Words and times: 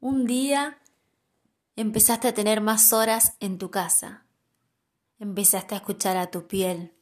Un 0.00 0.26
día 0.26 0.78
empezaste 1.74 2.28
a 2.28 2.34
tener 2.34 2.60
más 2.60 2.92
horas 2.92 3.36
en 3.40 3.58
tu 3.58 3.72
casa. 3.72 4.24
Empezaste 5.18 5.74
a 5.74 5.78
escuchar 5.78 6.16
a 6.16 6.30
tu 6.30 6.46
piel. 6.46 6.92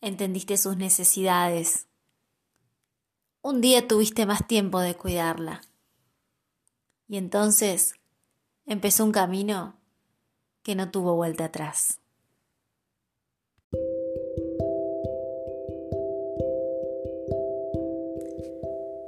Entendiste 0.00 0.56
sus 0.56 0.78
necesidades. 0.78 1.86
Un 3.42 3.60
día 3.60 3.86
tuviste 3.86 4.24
más 4.24 4.46
tiempo 4.46 4.80
de 4.80 4.96
cuidarla. 4.96 5.60
Y 7.08 7.18
entonces 7.18 7.92
empezó 8.64 9.04
un 9.04 9.12
camino 9.12 9.78
que 10.62 10.74
no 10.74 10.90
tuvo 10.90 11.14
vuelta 11.14 11.44
atrás. 11.46 12.00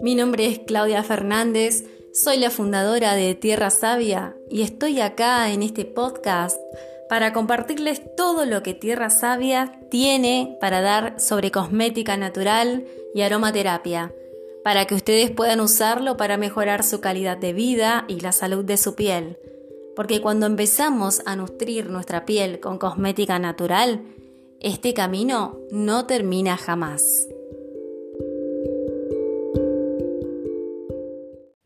Mi 0.03 0.14
nombre 0.14 0.46
es 0.46 0.59
Claudia 0.61 1.03
Fernández, 1.03 1.85
soy 2.13 2.39
la 2.39 2.51
fundadora 2.51 3.15
de 3.15 3.35
Tierra 3.35 3.71
Sabia 3.71 4.37
y 4.49 4.63
estoy 4.63 5.01
acá 5.01 5.53
en 5.53 5.63
este 5.63 5.85
podcast 5.85 6.61
para 7.09 7.32
compartirles 7.32 8.03
todo 8.17 8.46
lo 8.46 8.63
que 8.63 8.75
Tierra 8.75 9.11
Sabia 9.11 9.81
tiene 9.91 10.57
para 10.61 10.81
dar 10.81 11.21
sobre 11.21 11.51
cosmética 11.51 12.17
natural 12.17 12.85
y 13.15 13.23
aromaterapia, 13.23 14.13
para 14.65 14.87
que 14.87 14.95
ustedes 14.95 15.31
puedan 15.31 15.61
usarlo 15.61 16.17
para 16.17 16.37
mejorar 16.37 16.82
su 16.82 17.01
calidad 17.01 17.37
de 17.37 17.53
vida 17.53 18.04
y 18.09 18.21
la 18.21 18.32
salud 18.32 18.65
de 18.65 18.77
su 18.77 18.95
piel. 18.95 19.39
Porque 19.95 20.21
cuando 20.21 20.46
empezamos 20.46 21.23
a 21.27 21.37
nutrir 21.37 21.90
nuestra 21.90 22.27
piel 22.27 22.61
con 22.61 22.79
cosmética 22.79 23.39
natural, 23.39 24.03
este 24.61 24.95
camino 24.95 25.59
no 25.71 26.07
termina 26.07 26.57
jamás. 26.57 27.29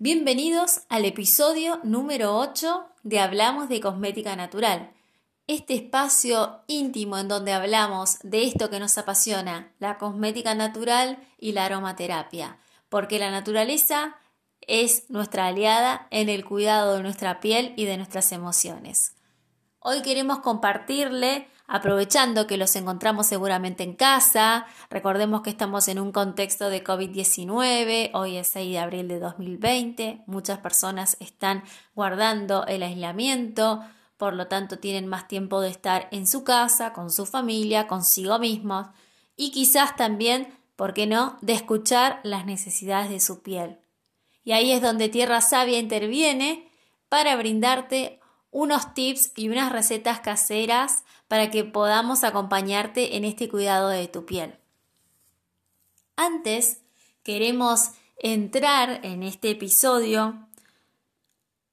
Bienvenidos 0.07 0.83
al 0.91 1.07
episodio 1.07 1.81
número 1.83 2.37
8 2.37 2.85
de 3.05 3.21
Hablamos 3.21 3.71
de 3.71 3.81
Cosmética 3.81 4.37
Natural, 4.37 4.93
este 5.47 5.73
espacio 5.73 6.61
íntimo 6.67 7.17
en 7.17 7.27
donde 7.27 7.55
hablamos 7.55 8.19
de 8.23 8.45
esto 8.45 8.69
que 8.69 8.81
nos 8.81 8.99
apasiona, 8.99 9.73
la 9.79 9.97
cosmética 9.97 10.55
natural 10.55 11.27
y 11.39 11.53
la 11.53 11.65
aromaterapia, 11.65 12.59
porque 12.91 13.19
la 13.19 13.31
naturaleza 13.31 14.19
es 14.61 15.09
nuestra 15.09 15.47
aliada 15.47 16.07
en 16.11 16.29
el 16.29 16.45
cuidado 16.45 16.97
de 16.97 17.03
nuestra 17.03 17.41
piel 17.41 17.73
y 17.75 17.87
de 17.87 17.97
nuestras 17.97 18.31
emociones. 18.33 19.17
Hoy 19.79 20.03
queremos 20.03 20.41
compartirle 20.41 21.49
aprovechando 21.67 22.47
que 22.47 22.57
los 22.57 22.77
encontramos 22.77 23.27
seguramente 23.27 23.83
en 23.83 23.95
casa. 23.95 24.67
Recordemos 24.91 25.43
que 25.43 25.51
estamos 25.51 25.89
en 25.89 25.99
un 25.99 26.13
contexto 26.13 26.69
de 26.69 26.85
COVID-19, 26.85 28.11
hoy 28.13 28.37
es 28.37 28.49
6 28.49 28.73
de 28.73 28.79
abril 28.79 29.09
de 29.09 29.19
2020, 29.19 30.23
muchas 30.27 30.59
personas 30.59 31.17
están 31.21 31.65
guardando 31.95 32.67
el 32.67 32.83
aislamiento, 32.83 33.81
por 34.17 34.35
lo 34.35 34.47
tanto 34.47 34.79
tienen 34.79 35.07
más 35.07 35.27
tiempo 35.27 35.61
de 35.61 35.71
estar 35.71 36.09
en 36.11 36.27
su 36.27 36.45
casa, 36.45 36.93
con 36.93 37.11
su 37.11 37.27
familia, 37.27 37.87
consigo 37.87 38.39
mismos 38.39 38.89
y 39.37 39.51
quizás 39.51 39.97
también, 39.97 40.53
¿por 40.77 40.95
qué 40.95 41.07
no?, 41.07 41.39
de 41.41 41.55
escuchar 41.55 42.21
las 42.23 42.47
necesidades 42.47 43.11
de 43.11 43.21
su 43.21 43.43
piel. 43.43 43.79
Y 44.45 44.53
ahí 44.53 44.71
es 44.73 44.83
donde 44.83 45.09
Tierra 45.09 45.41
Sabia 45.41 45.79
interviene 45.79 46.71
para 47.09 47.35
brindarte 47.37 48.21
unos 48.55 48.95
tips 48.95 49.33
y 49.35 49.49
unas 49.49 49.73
recetas 49.73 50.21
caseras 50.21 51.03
para 51.27 51.51
que 51.51 51.65
podamos 51.65 52.23
acompañarte 52.23 53.17
en 53.17 53.25
este 53.25 53.49
cuidado 53.49 53.89
de 53.89 54.07
tu 54.07 54.25
piel. 54.25 54.55
Antes, 56.15 56.81
queremos 57.25 57.91
entrar 58.17 59.01
en 59.03 59.25
este 59.25 59.51
episodio 59.51 60.47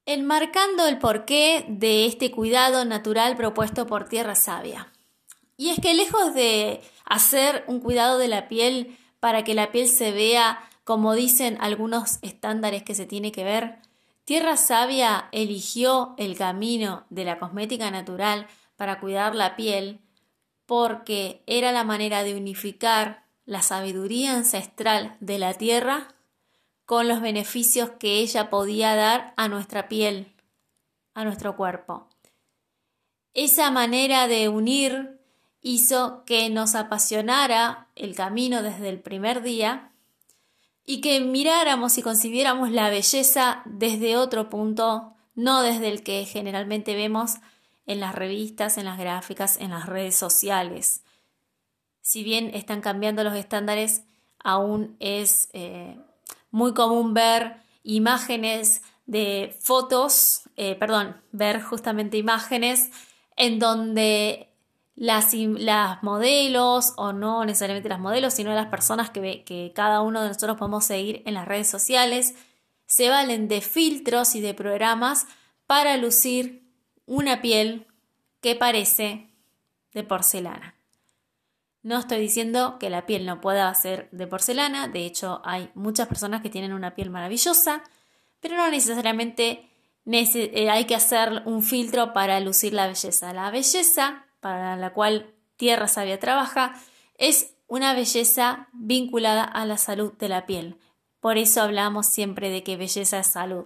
enmarcando 0.08 0.88
el 0.88 0.98
porqué 0.98 1.66
de 1.68 2.08
este 2.08 2.32
cuidado 2.32 2.84
natural 2.84 3.38
propuesto 3.38 3.86
por 3.86 4.10
Tierra 4.10 4.34
Sabia. 4.34 4.92
Y 5.58 5.70
es 5.70 5.80
que 5.80 5.94
lejos 5.94 6.34
de 6.34 6.82
hacer 7.06 7.64
un 7.68 7.80
cuidado 7.80 8.18
de 8.18 8.28
la 8.28 8.48
piel 8.48 8.98
para 9.20 9.44
que 9.44 9.54
la 9.54 9.72
piel 9.72 9.88
se 9.88 10.12
vea 10.12 10.68
como 10.84 11.14
dicen 11.14 11.60
algunos 11.62 12.18
estándares 12.24 12.82
que 12.82 12.96
se 12.96 13.06
tiene 13.06 13.32
que 13.32 13.44
ver, 13.44 13.78
Tierra 14.26 14.56
Sabia 14.56 15.30
eligió 15.32 16.14
el 16.18 16.38
camino 16.38 17.06
de 17.10 17.26
la 17.26 17.40
cosmética 17.40 17.90
natural 17.92 18.48
para 18.76 19.00
cuidar 19.00 19.36
la 19.36 19.56
piel 19.56 20.00
porque 20.66 21.44
era 21.48 21.72
la 21.72 21.84
manera 21.84 22.24
de 22.24 22.36
unificar 22.36 23.26
la 23.46 23.62
sabiduría 23.62 24.34
ancestral 24.34 25.18
de 25.20 25.40
la 25.40 25.54
tierra 25.56 26.16
con 26.86 27.08
los 27.08 27.22
beneficios 27.22 27.90
que 28.00 28.20
ella 28.20 28.50
podía 28.50 28.96
dar 28.96 29.34
a 29.38 29.48
nuestra 29.48 29.90
piel, 29.90 30.34
a 31.14 31.26
nuestro 31.26 31.56
cuerpo. 31.56 32.08
Esa 33.34 33.72
manera 33.72 34.28
de 34.28 34.50
unir 34.50 35.20
hizo 35.62 36.24
que 36.26 36.50
nos 36.50 36.76
apasionara 36.76 37.90
el 37.96 38.16
camino 38.16 38.62
desde 38.62 38.90
el 38.90 39.00
primer 39.00 39.42
día 39.42 39.91
y 40.92 41.00
que 41.00 41.22
miráramos 41.22 41.98
y 41.98 42.02
consideráramos 42.02 42.70
la 42.70 42.90
belleza 42.90 43.62
desde 43.64 44.18
otro 44.18 44.50
punto, 44.50 45.14
no 45.36 45.62
desde 45.62 45.88
el 45.88 46.04
que 46.04 46.26
generalmente 46.26 46.96
vemos 46.96 47.36
en 47.86 48.02
las 48.02 48.14
revistas, 48.14 48.78
en 48.78 48.84
las 48.84 49.00
gráficas, 49.00 49.56
en 49.56 49.70
las 49.70 49.86
redes 49.86 50.18
sociales. 50.18 51.06
Si 52.02 52.26
bien 52.26 52.52
están 52.54 52.82
cambiando 52.82 53.24
los 53.24 53.36
estándares, 53.36 54.04
aún 54.44 54.98
es 55.00 55.48
eh, 55.54 55.98
muy 56.50 56.74
común 56.74 57.14
ver 57.14 57.62
imágenes 57.84 58.82
de 59.06 59.58
fotos, 59.62 60.42
eh, 60.58 60.76
perdón, 60.76 61.16
ver 61.32 61.62
justamente 61.62 62.18
imágenes 62.18 62.90
en 63.38 63.60
donde 63.60 64.51
las, 65.02 66.04
modelos, 66.04 66.94
o 66.96 67.12
no 67.12 67.44
necesariamente 67.44 67.90
las 67.90 68.00
modelos, 68.00 68.36
sino 68.36 68.54
las 68.54 68.68
personas 68.68 69.10
que, 69.10 69.44
que 69.44 69.72
cada 69.74 70.02
uno 70.02 70.22
de 70.22 70.28
nosotros 70.28 70.58
podemos 70.58 70.86
seguir 70.86 71.24
en 71.26 71.34
las 71.34 71.48
redes 71.48 71.68
sociales, 71.68 72.36
se 72.86 73.10
valen 73.10 73.48
de 73.48 73.62
filtros 73.62 74.36
y 74.36 74.42
de 74.42 74.54
programas 74.54 75.26
para 75.66 75.98
lucir 75.98 76.72
una 77.08 77.42
piel 77.42 77.88
que 78.42 78.56
parece 78.56 79.28
de 79.92 80.04
porcelana. 80.04 80.76
No 81.82 81.98
estoy 81.98 82.20
diciendo 82.20 82.78
que 82.78 82.92
la 82.92 83.08
piel 83.08 83.26
no 83.26 83.42
pueda 83.42 83.74
ser 83.74 84.08
de 84.12 84.28
porcelana, 84.28 84.88
de 84.88 85.08
hecho 85.08 85.42
hay 85.44 85.72
muchas 85.74 86.08
personas 86.08 86.44
que 86.44 86.52
tienen 86.52 86.74
una 86.74 86.94
piel 86.94 87.10
maravillosa, 87.10 87.82
pero 88.40 88.56
no 88.56 88.70
necesariamente 88.70 89.68
eh, 90.06 90.70
hay 90.70 90.86
que 90.86 90.94
hacer 90.94 91.42
un 91.46 91.64
filtro 91.64 92.14
para 92.14 92.40
lucir 92.40 92.74
la 92.74 92.86
belleza. 92.86 93.34
La 93.34 93.50
belleza 93.50 94.28
para 94.42 94.76
la 94.76 94.94
cual 94.94 95.34
Tierra 95.56 95.88
Sabia 95.88 96.20
trabaja 96.20 96.74
es 97.18 97.54
una 97.68 97.94
belleza 97.94 98.68
vinculada 98.74 99.44
a 99.44 99.66
la 99.66 99.78
salud 99.78 100.12
de 100.14 100.28
la 100.28 100.46
piel. 100.46 100.78
Por 101.22 101.38
eso 101.38 101.62
hablamos 101.62 102.08
siempre 102.08 102.50
de 102.50 102.64
que 102.64 102.76
belleza 102.76 103.20
es 103.20 103.28
salud. 103.28 103.66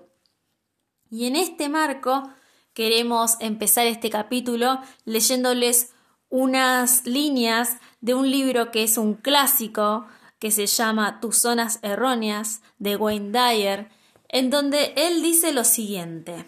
Y 1.09 1.25
en 1.25 1.35
este 1.35 1.69
marco 1.69 2.29
queremos 2.73 3.37
empezar 3.39 3.87
este 3.87 4.09
capítulo 4.09 4.79
leyéndoles 5.05 5.93
unas 6.29 7.05
líneas 7.05 7.77
de 8.01 8.13
un 8.13 8.29
libro 8.29 8.71
que 8.71 8.83
es 8.83 8.97
un 8.97 9.13
clásico 9.13 10.05
que 10.37 10.51
se 10.51 10.67
llama 10.67 11.21
Tus 11.21 11.37
zonas 11.37 11.79
erróneas 11.81 12.61
de 12.77 12.97
Wayne 12.97 13.31
Dyer, 13.31 13.89
en 14.27 14.49
donde 14.49 14.93
él 14.97 15.21
dice 15.21 15.53
lo 15.53 15.63
siguiente. 15.63 16.45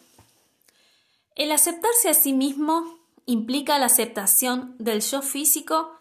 El 1.35 1.51
aceptarse 1.51 2.09
a 2.09 2.13
sí 2.13 2.33
mismo 2.33 2.96
implica 3.27 3.77
la 3.77 3.85
aceptación 3.85 4.75
del 4.79 5.01
yo 5.01 5.21
físico 5.21 5.91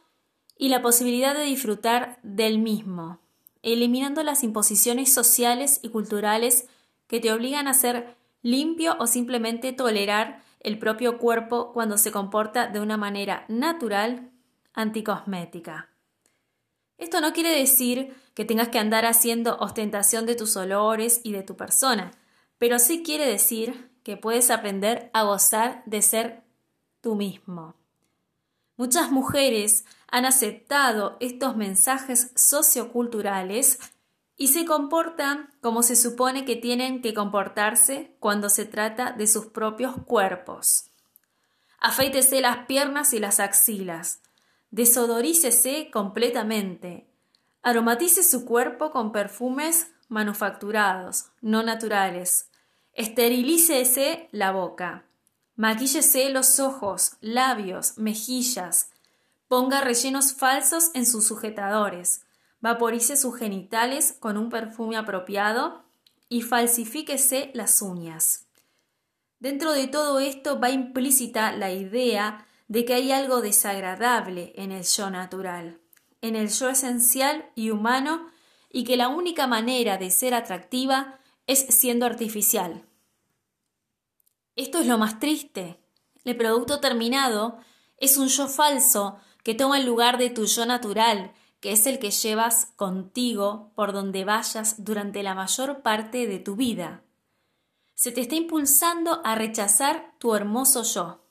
y 0.56 0.70
la 0.70 0.80
posibilidad 0.80 1.34
de 1.34 1.42
disfrutar 1.42 2.18
del 2.22 2.58
mismo, 2.58 3.20
eliminando 3.62 4.22
las 4.22 4.42
imposiciones 4.44 5.12
sociales 5.12 5.80
y 5.82 5.90
culturales 5.90 6.66
que 7.08 7.20
te 7.20 7.32
obligan 7.32 7.68
a 7.68 7.74
ser 7.74 8.16
limpio 8.42 8.96
o 9.00 9.08
simplemente 9.08 9.72
tolerar 9.72 10.42
el 10.60 10.78
propio 10.78 11.18
cuerpo 11.18 11.72
cuando 11.72 11.98
se 11.98 12.12
comporta 12.12 12.68
de 12.68 12.80
una 12.80 12.96
manera 12.96 13.44
natural 13.48 14.30
anticosmética. 14.72 15.88
Esto 16.96 17.20
no 17.20 17.32
quiere 17.32 17.50
decir 17.50 18.14
que 18.34 18.44
tengas 18.44 18.68
que 18.68 18.78
andar 18.78 19.04
haciendo 19.04 19.56
ostentación 19.58 20.26
de 20.26 20.36
tus 20.36 20.56
olores 20.56 21.20
y 21.24 21.32
de 21.32 21.42
tu 21.42 21.56
persona, 21.56 22.12
pero 22.58 22.78
sí 22.78 23.02
quiere 23.02 23.26
decir 23.26 23.90
que 24.04 24.16
puedes 24.16 24.50
aprender 24.50 25.10
a 25.12 25.24
gozar 25.24 25.82
de 25.86 26.02
ser 26.02 26.45
mismo. 27.14 27.74
Muchas 28.76 29.10
mujeres 29.10 29.86
han 30.10 30.26
aceptado 30.26 31.16
estos 31.20 31.56
mensajes 31.56 32.32
socioculturales 32.34 33.78
y 34.36 34.48
se 34.48 34.66
comportan 34.66 35.50
como 35.62 35.82
se 35.82 35.96
supone 35.96 36.44
que 36.44 36.56
tienen 36.56 37.00
que 37.00 37.14
comportarse 37.14 38.14
cuando 38.20 38.50
se 38.50 38.66
trata 38.66 39.12
de 39.12 39.26
sus 39.26 39.46
propios 39.46 39.94
cuerpos. 40.04 40.90
Afeítese 41.80 42.40
las 42.42 42.66
piernas 42.66 43.14
y 43.14 43.18
las 43.18 43.40
axilas. 43.40 44.20
Desodorícese 44.70 45.90
completamente. 45.90 47.06
Aromatice 47.62 48.22
su 48.22 48.44
cuerpo 48.44 48.90
con 48.90 49.10
perfumes 49.10 49.90
manufacturados, 50.08 51.30
no 51.40 51.62
naturales. 51.62 52.50
Esterilícese 52.92 54.28
la 54.32 54.52
boca. 54.52 55.05
Maquíllese 55.56 56.28
los 56.28 56.60
ojos, 56.60 57.12
labios, 57.22 57.96
mejillas. 57.96 58.90
Ponga 59.48 59.80
rellenos 59.80 60.34
falsos 60.34 60.90
en 60.92 61.06
sus 61.06 61.26
sujetadores. 61.26 62.26
Vaporice 62.60 63.16
sus 63.16 63.38
genitales 63.38 64.14
con 64.18 64.36
un 64.36 64.50
perfume 64.50 64.98
apropiado 64.98 65.82
y 66.28 66.42
falsifíquese 66.42 67.50
las 67.54 67.80
uñas. 67.80 68.46
Dentro 69.38 69.72
de 69.72 69.86
todo 69.86 70.18
esto 70.20 70.60
va 70.60 70.70
implícita 70.70 71.52
la 71.52 71.72
idea 71.72 72.46
de 72.68 72.84
que 72.84 72.94
hay 72.94 73.12
algo 73.12 73.40
desagradable 73.40 74.52
en 74.56 74.72
el 74.72 74.84
yo 74.84 75.08
natural, 75.08 75.78
en 76.20 76.36
el 76.36 76.48
yo 76.48 76.68
esencial 76.68 77.50
y 77.54 77.70
humano, 77.70 78.28
y 78.70 78.84
que 78.84 78.96
la 78.96 79.08
única 79.08 79.46
manera 79.46 79.96
de 79.96 80.10
ser 80.10 80.34
atractiva 80.34 81.18
es 81.46 81.60
siendo 81.60 82.04
artificial. 82.04 82.85
Esto 84.56 84.80
es 84.80 84.86
lo 84.86 84.98
más 84.98 85.20
triste. 85.20 85.78
El 86.24 86.36
producto 86.36 86.80
terminado 86.80 87.58
es 87.98 88.16
un 88.16 88.28
yo 88.28 88.48
falso 88.48 89.18
que 89.44 89.54
toma 89.54 89.78
el 89.78 89.86
lugar 89.86 90.18
de 90.18 90.30
tu 90.30 90.46
yo 90.46 90.66
natural, 90.66 91.32
que 91.60 91.72
es 91.72 91.86
el 91.86 91.98
que 91.98 92.10
llevas 92.10 92.72
contigo 92.76 93.70
por 93.74 93.92
donde 93.92 94.24
vayas 94.24 94.84
durante 94.84 95.22
la 95.22 95.34
mayor 95.34 95.82
parte 95.82 96.26
de 96.26 96.38
tu 96.38 96.56
vida. 96.56 97.02
Se 97.94 98.12
te 98.12 98.22
está 98.22 98.34
impulsando 98.34 99.20
a 99.24 99.34
rechazar 99.34 100.14
tu 100.18 100.34
hermoso 100.34 100.82
yo. 100.82 101.22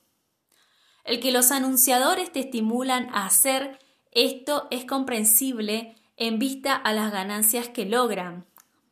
El 1.03 1.19
que 1.19 1.31
los 1.31 1.51
anunciadores 1.51 2.31
te 2.31 2.39
estimulan 2.39 3.09
a 3.13 3.25
hacer 3.25 3.79
esto 4.11 4.67
es 4.71 4.85
comprensible 4.85 5.95
en 6.15 6.39
vista 6.39 6.75
a 6.75 6.93
las 6.93 7.11
ganancias 7.11 7.69
que 7.69 7.85
logran, 7.85 8.45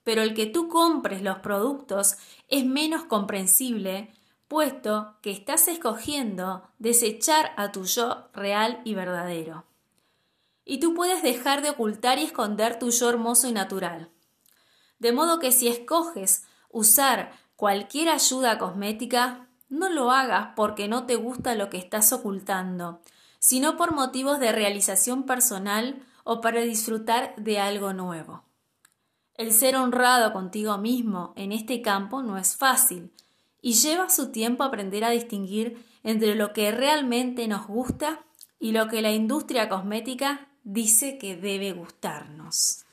pero 0.04 0.22
el 0.22 0.34
que 0.34 0.46
tú 0.46 0.68
compres 0.68 1.22
los 1.22 1.40
productos 1.40 2.18
es 2.50 2.66
menos 2.66 3.06
comprensible, 3.06 4.14
puesto 4.54 5.16
que 5.24 5.32
estás 5.32 5.68
escogiendo 5.68 6.70
desechar 6.78 7.54
a 7.58 7.72
tu 7.72 7.86
yo 7.86 8.30
real 8.36 8.82
y 8.86 8.94
verdadero. 8.94 9.66
Y 10.64 10.80
tú 10.80 10.94
puedes 10.94 11.24
dejar 11.24 11.64
de 11.64 11.72
ocultar 11.72 12.20
y 12.20 12.26
esconder 12.26 12.78
tu 12.78 12.92
yo 12.92 13.10
hermoso 13.10 13.48
y 13.48 13.52
natural. 13.52 14.12
De 15.00 15.12
modo 15.12 15.40
que 15.40 15.52
si 15.52 15.70
escoges 15.70 16.46
usar 16.70 17.32
cualquier 17.56 18.10
ayuda 18.10 18.60
cosmética, 18.60 19.50
no 19.70 19.90
lo 19.90 20.12
hagas 20.12 20.50
porque 20.56 20.88
no 20.88 21.08
te 21.08 21.16
gusta 21.16 21.56
lo 21.56 21.72
que 21.72 21.80
estás 21.80 22.14
ocultando, 22.14 23.02
sino 23.40 23.76
por 23.76 23.96
motivos 23.96 24.40
de 24.40 24.52
realización 24.52 25.24
personal 25.24 26.06
o 26.24 26.42
para 26.42 26.62
disfrutar 26.62 27.34
de 27.38 27.58
algo 27.58 27.92
nuevo. 27.94 28.44
El 29.34 29.52
ser 29.52 29.78
honrado 29.78 30.32
contigo 30.32 30.78
mismo 30.78 31.34
en 31.38 31.52
este 31.54 31.82
campo 31.82 32.22
no 32.22 32.38
es 32.38 32.56
fácil 32.56 33.12
y 33.63 33.74
lleva 33.74 34.10
su 34.10 34.31
tiempo 34.31 34.63
aprender 34.63 35.06
a 35.06 35.10
distinguir 35.10 35.83
entre 36.04 36.36
lo 36.36 36.51
que 36.51 36.71
realmente 36.71 37.48
nos 37.48 37.65
gusta 37.65 38.24
y 38.60 38.74
lo 38.74 38.89
que 38.89 39.01
la 39.01 39.12
industria 39.12 39.69
cosmética 39.69 40.50
dice 40.63 41.18
que 41.18 41.38
debe 41.38 41.71
gustarnos. 41.71 42.83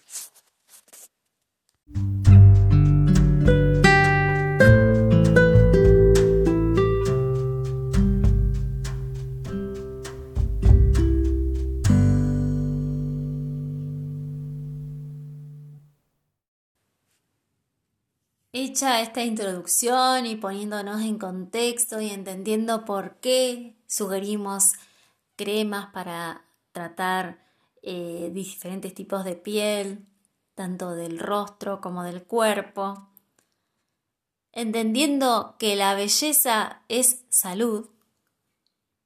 Hecha 18.62 19.00
esta 19.00 19.24
introducción 19.24 20.26
y 20.26 20.36
poniéndonos 20.36 21.00
en 21.00 21.18
contexto 21.18 21.98
y 22.02 22.10
entendiendo 22.10 22.84
por 22.84 23.14
qué 23.16 23.74
sugerimos 23.86 24.72
cremas 25.34 25.86
para 25.94 26.44
tratar 26.70 27.42
eh, 27.80 28.30
diferentes 28.34 28.92
tipos 28.92 29.24
de 29.24 29.34
piel, 29.34 30.06
tanto 30.54 30.90
del 30.90 31.18
rostro 31.20 31.80
como 31.80 32.02
del 32.02 32.24
cuerpo, 32.24 33.08
entendiendo 34.52 35.56
que 35.58 35.74
la 35.74 35.94
belleza 35.94 36.82
es 36.88 37.24
salud, 37.30 37.88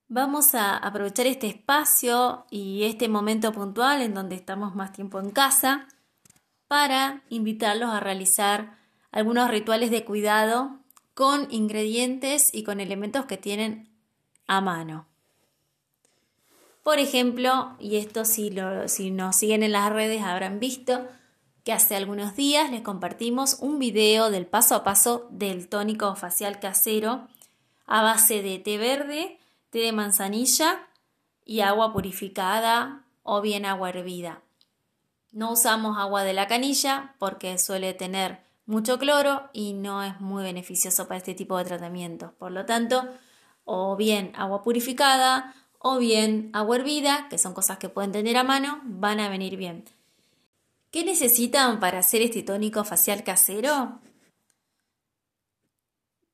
vamos 0.09 0.57
a 0.57 0.77
aprovechar 0.77 1.29
este 1.29 1.47
espacio 1.47 2.45
y 2.51 2.83
este 2.83 3.09
momento 3.09 3.53
puntual 3.53 4.03
en 4.03 4.15
donde 4.15 4.35
estamos 4.35 4.75
más 4.75 4.93
tiempo 4.93 5.21
en 5.21 5.31
casa 5.31 5.87
para 6.67 7.23
invitarlos 7.29 7.91
a 7.91 8.01
realizar 8.01 8.84
algunos 9.15 9.49
rituales 9.49 9.93
de 9.93 10.05
cuidado 10.05 10.73
con 11.15 11.47
ingredientes 11.53 12.53
y 12.53 12.65
con 12.65 12.81
elementos 12.81 13.27
que 13.27 13.37
tienen 13.37 13.89
a 14.49 14.61
mano. 14.61 15.07
Por 16.83 16.99
ejemplo, 16.99 17.77
y 17.79 17.95
esto 17.95 18.25
si, 18.25 18.53
si 18.87 19.13
nos 19.13 19.37
siguen 19.37 19.63
en 19.63 19.71
las 19.71 19.93
redes 19.93 20.21
habrán 20.21 20.59
visto 20.59 21.07
que 21.63 21.73
hace 21.73 21.95
algunos 21.95 22.35
días 22.35 22.73
les 22.73 22.81
compartimos 22.81 23.59
un 23.61 23.79
video 23.79 24.31
del 24.33 24.47
paso 24.47 24.75
a 24.75 24.83
paso 24.83 25.29
del 25.31 25.69
tónico 25.69 26.17
facial 26.17 26.59
casero 26.59 27.29
a 27.87 28.03
base 28.03 28.43
de 28.43 28.59
té 28.59 28.79
verde, 28.79 29.39
té 29.71 29.79
de 29.79 29.93
manzanilla 29.93 30.89
y 31.45 31.61
agua 31.61 31.93
purificada 31.93 33.05
o 33.23 33.41
bien 33.41 33.65
agua 33.65 33.91
hervida. 33.91 34.43
No 35.31 35.53
usamos 35.53 35.99
agua 35.99 36.25
de 36.25 36.33
la 36.33 36.49
canilla 36.49 37.15
porque 37.21 37.59
suele 37.59 37.95
tener 37.95 38.43
mucho 38.67 38.99
cloro 38.99 39.51
y 39.53 39.75
no 39.75 40.03
es 40.03 40.21
muy 40.21 40.43
beneficioso 40.43 41.07
para 41.07 41.19
este 41.19 41.35
tipo 41.35 41.57
de 41.59 41.65
tratamientos. 41.65 42.33
Por 42.33 42.53
lo 42.53 42.65
tanto, 42.67 43.09
o 43.65 43.97
bien 43.97 44.33
agua 44.35 44.63
purificada 44.63 45.55
o 45.79 45.99
bien 45.99 46.49
agua 46.55 46.77
hervida, 46.77 47.29
que 47.29 47.37
son 47.37 47.53
cosas 47.53 47.77
que 47.77 47.91
pueden 47.91 48.11
tener 48.11 48.39
a 48.39 48.43
mano, 48.43 48.81
van 48.85 49.21
a 49.21 49.29
venir 49.29 49.57
bien. 49.59 49.85
¿Qué 50.91 51.05
necesitan 51.05 51.79
para 51.79 51.99
hacer 51.99 52.23
este 52.23 52.43
tónico 52.43 52.85
facial 52.85 53.23
casero? 53.23 54.01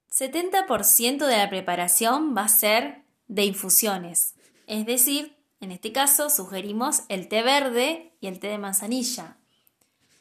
70% 0.08 1.26
de 1.26 1.36
la 1.36 1.48
preparación 1.48 2.36
va 2.36 2.44
a 2.44 2.48
ser 2.48 3.02
de 3.26 3.44
infusiones, 3.44 4.34
es 4.66 4.86
decir, 4.86 5.36
en 5.60 5.72
este 5.72 5.90
caso 5.92 6.30
sugerimos 6.30 7.02
el 7.08 7.26
té 7.28 7.42
verde 7.42 8.12
y 8.20 8.28
el 8.28 8.38
té 8.38 8.48
de 8.48 8.58
manzanilla, 8.58 9.36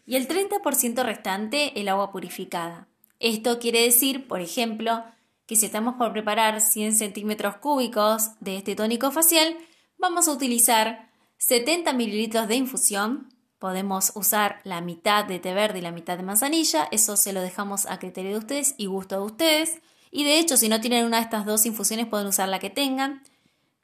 y 0.09 0.15
el 0.15 0.27
30% 0.27 1.03
restante 1.03 1.79
el 1.79 1.87
agua 1.87 2.11
purificada. 2.11 2.87
Esto 3.19 3.59
quiere 3.59 3.83
decir, 3.83 4.27
por 4.27 4.41
ejemplo, 4.41 5.03
que 5.45 5.55
si 5.55 5.67
estamos 5.67 5.97
por 5.97 6.11
preparar 6.13 6.61
100 6.61 6.95
centímetros 6.95 7.57
cúbicos 7.57 8.31
de 8.39 8.57
este 8.57 8.75
tónico 8.75 9.11
facial, 9.11 9.55
vamos 9.99 10.27
a 10.27 10.31
utilizar 10.31 11.11
70 11.37 11.93
mililitros 11.93 12.47
de 12.47 12.55
infusión. 12.55 13.31
Podemos 13.59 14.11
usar 14.15 14.61
la 14.63 14.81
mitad 14.81 15.25
de 15.25 15.37
té 15.37 15.53
verde 15.53 15.77
y 15.77 15.83
la 15.83 15.91
mitad 15.91 16.17
de 16.17 16.23
manzanilla. 16.23 16.87
Eso 16.91 17.15
se 17.15 17.31
lo 17.31 17.41
dejamos 17.41 17.85
a 17.85 17.99
criterio 17.99 18.31
de 18.31 18.37
ustedes 18.39 18.73
y 18.79 18.87
gusto 18.87 19.19
de 19.19 19.25
ustedes. 19.25 19.79
Y 20.09 20.23
de 20.23 20.39
hecho, 20.39 20.57
si 20.57 20.69
no 20.69 20.81
tienen 20.81 21.05
una 21.05 21.17
de 21.17 21.23
estas 21.25 21.45
dos 21.45 21.67
infusiones, 21.67 22.07
pueden 22.07 22.25
usar 22.25 22.49
la 22.49 22.57
que 22.57 22.71
tengan. 22.71 23.21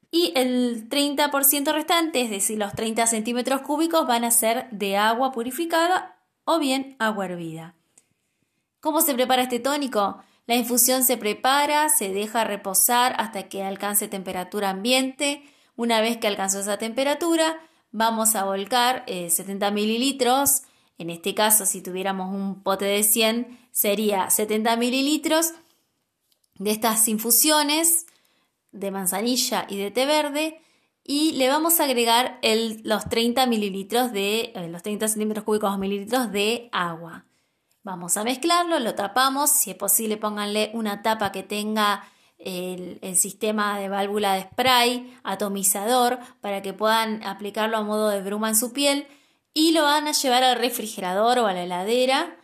Y 0.10 0.34
el 0.36 0.89
30% 0.89 1.72
restante, 1.72 2.22
es 2.22 2.32
decir, 2.32 2.58
los 2.58 2.74
30 2.74 3.05
centímetros 3.05 3.62
cúbicos, 3.62 4.08
van 4.08 4.24
a 4.24 4.32
ser 4.32 4.67
de 4.72 4.98
agua 4.98 5.32
purificada 5.32 6.14
o 6.46 6.60
bien 6.60 6.96
agua 7.00 7.25
hervida. 7.25 7.75
¿Cómo 8.80 9.02
se 9.02 9.14
prepara 9.14 9.44
este 9.44 9.60
tónico? 9.60 10.24
La 10.48 10.56
infusión 10.56 11.04
se 11.04 11.18
prepara, 11.18 11.90
se 11.90 12.10
deja 12.10 12.44
reposar 12.44 13.16
hasta 13.18 13.50
que 13.50 13.64
alcance 13.64 14.08
temperatura 14.08 14.70
ambiente. 14.70 15.44
Una 15.75 16.02
vez 16.02 16.18
que 16.18 16.28
alcanzó 16.28 16.60
esa 16.60 16.78
temperatura, 16.78 17.60
vamos 17.92 18.36
a 18.36 18.46
volcar 18.46 19.04
70 19.08 19.68
eh, 19.68 19.72
mililitros. 19.72 20.62
En 21.00 21.10
este 21.10 21.34
caso, 21.34 21.66
si 21.66 21.82
tuviéramos 21.82 22.34
un 22.34 22.62
pote 22.62 22.86
de 22.86 23.04
100, 23.04 23.68
sería 23.72 24.30
70 24.30 24.78
mililitros 24.78 25.54
de 26.60 26.72
estas 26.72 27.08
infusiones 27.08 28.06
de 28.72 28.92
manzanilla 28.92 29.66
y 29.68 29.78
de 29.78 29.92
té 29.92 30.06
verde 30.06 30.62
y 31.08 31.34
le 31.34 31.48
vamos 31.48 31.80
a 31.80 31.84
agregar 31.84 32.40
los 32.84 33.08
30 33.08 33.46
mililitros 33.46 34.12
de, 34.12 34.52
eh, 34.56 34.68
los 34.70 34.82
30 34.82 35.08
centímetros 35.08 35.46
cúbicos 35.46 35.78
mililitros 35.78 36.32
de 36.32 36.68
agua. 36.72 37.26
Vamos 37.84 38.18
a 38.18 38.24
mezclarlo, 38.24 38.80
lo 38.80 38.96
tapamos, 38.96 39.52
si 39.52 39.70
es 39.70 39.78
posible 39.78 40.18
pónganle 40.18 40.72
una 40.74 41.04
tapa 41.04 41.32
que 41.32 41.44
tenga 41.44 42.04
el, 42.40 42.98
el, 43.04 43.16
sistema 43.16 43.80
de 43.80 43.88
válvula 43.88 44.34
de 44.34 44.42
spray 44.42 45.16
atomizador 45.24 46.18
para 46.42 46.64
que 46.64 46.74
puedan 46.74 47.24
aplicarlo 47.24 47.78
a 47.78 47.84
modo 47.84 48.10
de 48.10 48.24
bruma 48.24 48.50
en 48.50 48.56
su 48.56 48.74
piel. 48.74 49.08
Y 49.54 49.72
lo 49.72 49.84
van 49.84 50.08
a 50.08 50.12
llevar 50.12 50.44
al 50.44 50.58
refrigerador 50.58 51.38
o 51.38 51.46
a 51.46 51.54
la 51.54 51.64
heladera 51.64 52.36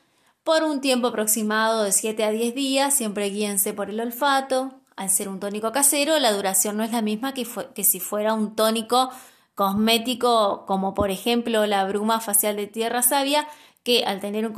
por 0.43 0.63
un 0.63 0.81
tiempo 0.81 1.07
aproximado 1.07 1.83
de 1.83 1.91
7 1.91 2.23
a 2.23 2.31
10 2.31 2.55
días, 2.55 2.95
siempre 2.95 3.29
guíense 3.29 3.73
por 3.73 3.89
el 3.89 3.99
olfato, 3.99 4.80
al 4.95 5.09
ser 5.09 5.29
un 5.29 5.39
tónico 5.39 5.71
casero, 5.71 6.19
la 6.19 6.31
duración 6.31 6.77
no 6.77 6.83
es 6.83 6.91
la 6.91 7.01
misma 7.01 7.33
que, 7.33 7.47
que 7.73 7.83
si 7.83 7.99
fuera 7.99 8.33
un 8.33 8.55
tónico 8.55 9.09
cosmético, 9.55 10.65
como 10.65 10.93
por 10.93 11.11
ejemplo 11.11 11.65
la 11.65 11.85
bruma 11.85 12.19
facial 12.19 12.55
de 12.55 12.67
tierra 12.67 13.01
sabia, 13.01 13.47
que 13.83 14.05
al 14.05 14.19
tener 14.19 14.45
un, 14.45 14.55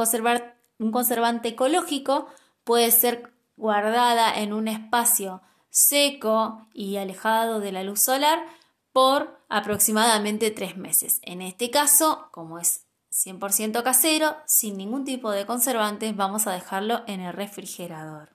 un 0.79 0.91
conservante 0.91 1.49
ecológico 1.49 2.27
puede 2.63 2.91
ser 2.91 3.33
guardada 3.55 4.39
en 4.39 4.53
un 4.53 4.67
espacio 4.67 5.41
seco 5.69 6.67
y 6.73 6.97
alejado 6.97 7.59
de 7.59 7.71
la 7.71 7.83
luz 7.83 8.01
solar 8.01 8.43
por 8.91 9.39
aproximadamente 9.49 10.51
tres 10.51 10.77
meses. 10.77 11.19
En 11.23 11.41
este 11.41 11.71
caso, 11.71 12.27
como 12.31 12.59
es 12.59 12.85
100% 13.11 13.83
casero, 13.83 14.35
sin 14.45 14.77
ningún 14.77 15.03
tipo 15.03 15.31
de 15.31 15.45
conservantes, 15.45 16.15
vamos 16.15 16.47
a 16.47 16.53
dejarlo 16.53 17.01
en 17.07 17.21
el 17.21 17.33
refrigerador. 17.33 18.32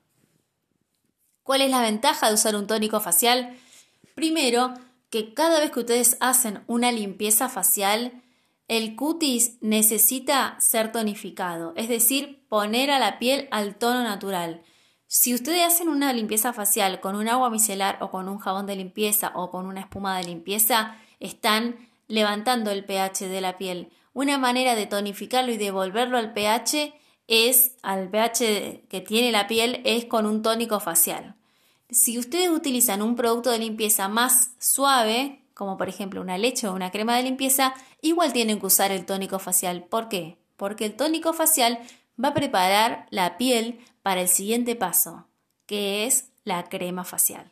¿Cuál 1.49 1.63
es 1.63 1.71
la 1.71 1.81
ventaja 1.81 2.29
de 2.29 2.35
usar 2.35 2.57
un 2.57 2.67
tónico 2.67 3.01
facial? 3.01 3.57
Primero, 4.15 4.75
que 5.09 5.33
cada 5.33 5.61
vez 5.61 5.71
que 5.71 5.81
ustedes 5.81 6.19
hacen 6.21 6.63
una 6.67 6.93
limpieza 6.93 7.49
facial, 7.49 8.23
el 8.69 8.97
cutis 8.97 9.57
necesita 9.63 10.59
ser 10.61 10.93
tonificado, 10.93 11.73
es 11.75 11.89
decir, 11.89 12.45
poner 12.51 12.91
a 12.91 12.99
la 12.99 13.19
piel 13.19 13.49
al 13.51 13.77
tono 13.77 14.03
natural. 14.03 14.61
Si 15.07 15.33
ustedes 15.33 15.63
hacen 15.65 15.89
una 15.89 16.13
limpieza 16.13 16.53
facial 16.53 17.01
con 17.01 17.17
un 17.17 17.31
agua 17.31 17.49
micelar 17.49 17.97
o 18.03 18.11
con 18.11 18.29
un 18.29 18.37
jabón 18.37 18.67
de 18.67 18.77
limpieza 18.77 19.33
o 19.35 19.51
con 19.51 19.65
una 19.65 19.81
espuma 19.81 20.19
de 20.19 20.25
limpieza, 20.25 20.99
están 21.19 21.89
levantando 22.09 22.71
el 22.71 22.85
pH 22.85 23.27
de 23.27 23.41
la 23.41 23.57
piel. 23.57 23.89
Una 24.13 24.37
manera 24.37 24.75
de 24.75 24.85
tonificarlo 24.85 25.51
y 25.51 25.57
devolverlo 25.57 26.19
al 26.19 26.35
pH 26.35 26.93
es 27.27 27.73
al 27.83 28.11
pH 28.11 28.85
que 28.91 29.01
tiene 29.01 29.33
la 29.33 29.47
piel 29.47 29.81
es 29.87 30.05
con 30.05 30.27
un 30.27 30.43
tónico 30.43 30.79
facial. 30.79 31.38
Si 31.91 32.19
ustedes 32.19 32.51
utilizan 32.51 33.01
un 33.01 33.17
producto 33.17 33.51
de 33.51 33.59
limpieza 33.59 34.09
más 34.09 34.51
suave, 34.59 35.43
como 35.55 35.77
por 35.77 35.89
ejemplo 35.89 36.21
una 36.21 36.37
leche 36.37 36.69
o 36.69 36.75
una 36.75 36.91
crema 36.91 37.17
de 37.17 37.23
limpieza, 37.23 37.75
igual 38.03 38.33
tienen 38.33 38.61
que 38.61 38.67
usar 38.67 38.93
el 38.93 39.07
tónico 39.07 39.39
facial. 39.39 39.85
¿Por 39.85 40.09
qué? 40.09 40.39
Porque 40.57 40.85
el 40.85 40.97
tónico 40.97 41.33
facial 41.33 41.79
va 42.23 42.29
a 42.29 42.35
preparar 42.35 43.07
la 43.11 43.39
piel 43.39 43.81
para 44.03 44.21
el 44.21 44.29
siguiente 44.29 44.77
paso, 44.77 45.27
que 45.67 46.07
es 46.07 46.31
la 46.45 46.69
crema 46.69 47.05
facial. 47.05 47.51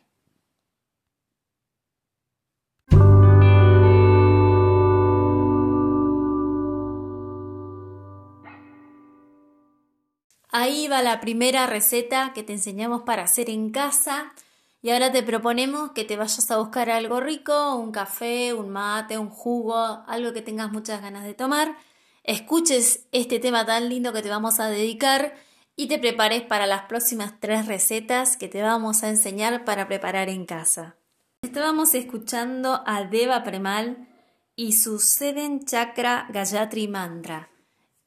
Ahí 10.59 10.87
va 10.87 11.03
la 11.03 11.21
primera 11.21 11.67
receta 11.67 12.31
que 12.33 12.41
te 12.41 12.51
enseñamos 12.51 13.03
para 13.03 13.21
hacer 13.21 13.47
en 13.47 13.69
casa. 13.69 14.33
Y 14.81 14.89
ahora 14.89 15.11
te 15.11 15.21
proponemos 15.21 15.91
que 15.91 16.03
te 16.03 16.17
vayas 16.17 16.49
a 16.49 16.57
buscar 16.57 16.89
algo 16.89 17.19
rico, 17.19 17.75
un 17.75 17.91
café, 17.91 18.55
un 18.55 18.71
mate, 18.71 19.19
un 19.19 19.29
jugo, 19.29 20.03
algo 20.07 20.33
que 20.33 20.41
tengas 20.41 20.71
muchas 20.71 20.99
ganas 20.99 21.25
de 21.25 21.35
tomar. 21.35 21.77
Escuches 22.23 23.05
este 23.11 23.37
tema 23.37 23.67
tan 23.67 23.87
lindo 23.87 24.13
que 24.13 24.23
te 24.23 24.31
vamos 24.31 24.59
a 24.59 24.67
dedicar 24.67 25.35
y 25.75 25.85
te 25.85 25.99
prepares 25.99 26.41
para 26.41 26.65
las 26.65 26.85
próximas 26.85 27.33
tres 27.39 27.67
recetas 27.67 28.35
que 28.35 28.47
te 28.47 28.63
vamos 28.63 29.03
a 29.03 29.09
enseñar 29.09 29.63
para 29.63 29.87
preparar 29.87 30.27
en 30.27 30.47
casa. 30.47 30.95
Estábamos 31.43 31.93
escuchando 31.93 32.81
a 32.87 33.03
Deva 33.03 33.43
Premal 33.43 34.07
y 34.55 34.73
su 34.73 34.97
Seven 34.97 35.67
Chakra 35.67 36.25
Gayatri 36.31 36.87
Mantra. 36.87 37.51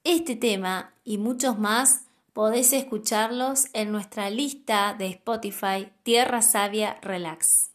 Este 0.02 0.34
tema 0.34 0.94
y 1.04 1.18
muchos 1.18 1.56
más 1.56 2.09
podés 2.32 2.72
escucharlos 2.72 3.66
en 3.72 3.92
nuestra 3.92 4.30
lista 4.30 4.94
de 4.94 5.08
Spotify 5.08 5.92
Tierra 6.02 6.42
Sabia 6.42 6.98
Relax. 7.02 7.70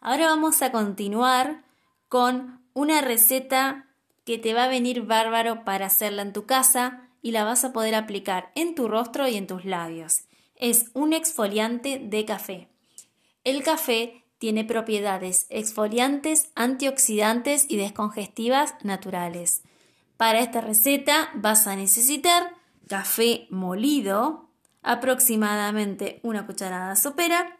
Ahora 0.00 0.26
vamos 0.26 0.62
a 0.62 0.72
continuar 0.72 1.64
con 2.08 2.60
una 2.74 3.00
receta 3.00 3.86
que 4.24 4.38
te 4.38 4.54
va 4.54 4.64
a 4.64 4.68
venir 4.68 5.02
bárbaro 5.02 5.64
para 5.64 5.86
hacerla 5.86 6.22
en 6.22 6.32
tu 6.32 6.46
casa 6.46 7.08
y 7.22 7.30
la 7.30 7.44
vas 7.44 7.64
a 7.64 7.72
poder 7.72 7.94
aplicar 7.94 8.50
en 8.54 8.74
tu 8.74 8.88
rostro 8.88 9.28
y 9.28 9.36
en 9.36 9.46
tus 9.46 9.64
labios. 9.64 10.24
Es 10.56 10.90
un 10.94 11.12
exfoliante 11.12 11.98
de 11.98 12.24
café. 12.24 12.68
El 13.44 13.62
café 13.62 14.24
tiene 14.38 14.64
propiedades 14.64 15.46
exfoliantes, 15.50 16.50
antioxidantes 16.56 17.66
y 17.68 17.76
descongestivas 17.76 18.74
naturales. 18.82 19.62
Para 20.22 20.38
esta 20.38 20.60
receta 20.60 21.30
vas 21.34 21.66
a 21.66 21.74
necesitar 21.74 22.54
café 22.86 23.48
molido, 23.50 24.48
aproximadamente 24.80 26.20
una 26.22 26.46
cucharada 26.46 26.94
sopera, 26.94 27.58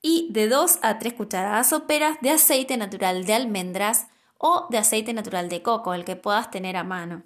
y 0.00 0.26
de 0.32 0.48
2 0.48 0.80
a 0.82 0.98
3 0.98 1.12
cucharadas 1.12 1.68
soperas 1.68 2.18
de 2.20 2.30
aceite 2.30 2.76
natural 2.76 3.24
de 3.24 3.34
almendras 3.34 4.08
o 4.36 4.66
de 4.68 4.78
aceite 4.78 5.12
natural 5.12 5.48
de 5.48 5.62
coco, 5.62 5.94
el 5.94 6.04
que 6.04 6.16
puedas 6.16 6.50
tener 6.50 6.76
a 6.76 6.82
mano. 6.82 7.22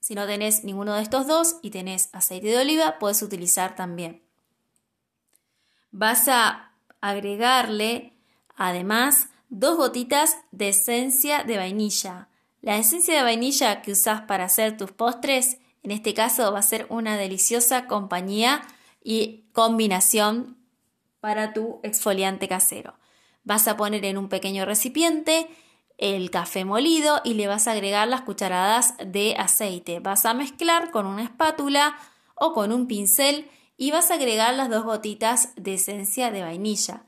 Si 0.00 0.14
no 0.14 0.24
tenés 0.24 0.64
ninguno 0.64 0.94
de 0.94 1.02
estos 1.02 1.26
dos 1.26 1.56
y 1.60 1.68
tenés 1.68 2.08
aceite 2.14 2.46
de 2.46 2.60
oliva, 2.60 2.98
puedes 2.98 3.20
utilizar 3.20 3.76
también. 3.76 4.22
Vas 5.90 6.26
a 6.28 6.72
agregarle 7.02 8.14
además 8.56 9.28
dos 9.50 9.76
gotitas 9.76 10.38
de 10.52 10.70
esencia 10.70 11.44
de 11.44 11.58
vainilla. 11.58 12.28
La 12.64 12.78
esencia 12.78 13.14
de 13.14 13.22
vainilla 13.22 13.82
que 13.82 13.92
usas 13.92 14.22
para 14.22 14.44
hacer 14.44 14.78
tus 14.78 14.90
postres, 14.90 15.58
en 15.82 15.90
este 15.90 16.14
caso 16.14 16.50
va 16.50 16.60
a 16.60 16.62
ser 16.62 16.86
una 16.88 17.18
deliciosa 17.18 17.86
compañía 17.86 18.62
y 19.02 19.44
combinación 19.52 20.56
para 21.20 21.52
tu 21.52 21.80
exfoliante 21.82 22.48
casero. 22.48 22.94
Vas 23.42 23.68
a 23.68 23.76
poner 23.76 24.06
en 24.06 24.16
un 24.16 24.30
pequeño 24.30 24.64
recipiente 24.64 25.46
el 25.98 26.30
café 26.30 26.64
molido 26.64 27.20
y 27.22 27.34
le 27.34 27.48
vas 27.48 27.68
a 27.68 27.72
agregar 27.72 28.08
las 28.08 28.22
cucharadas 28.22 28.94
de 29.04 29.34
aceite. 29.36 30.00
Vas 30.00 30.24
a 30.24 30.32
mezclar 30.32 30.90
con 30.90 31.04
una 31.04 31.22
espátula 31.22 31.98
o 32.34 32.54
con 32.54 32.72
un 32.72 32.86
pincel 32.86 33.46
y 33.76 33.90
vas 33.90 34.10
a 34.10 34.14
agregar 34.14 34.54
las 34.54 34.70
dos 34.70 34.84
gotitas 34.84 35.50
de 35.56 35.74
esencia 35.74 36.30
de 36.30 36.40
vainilla. 36.40 37.02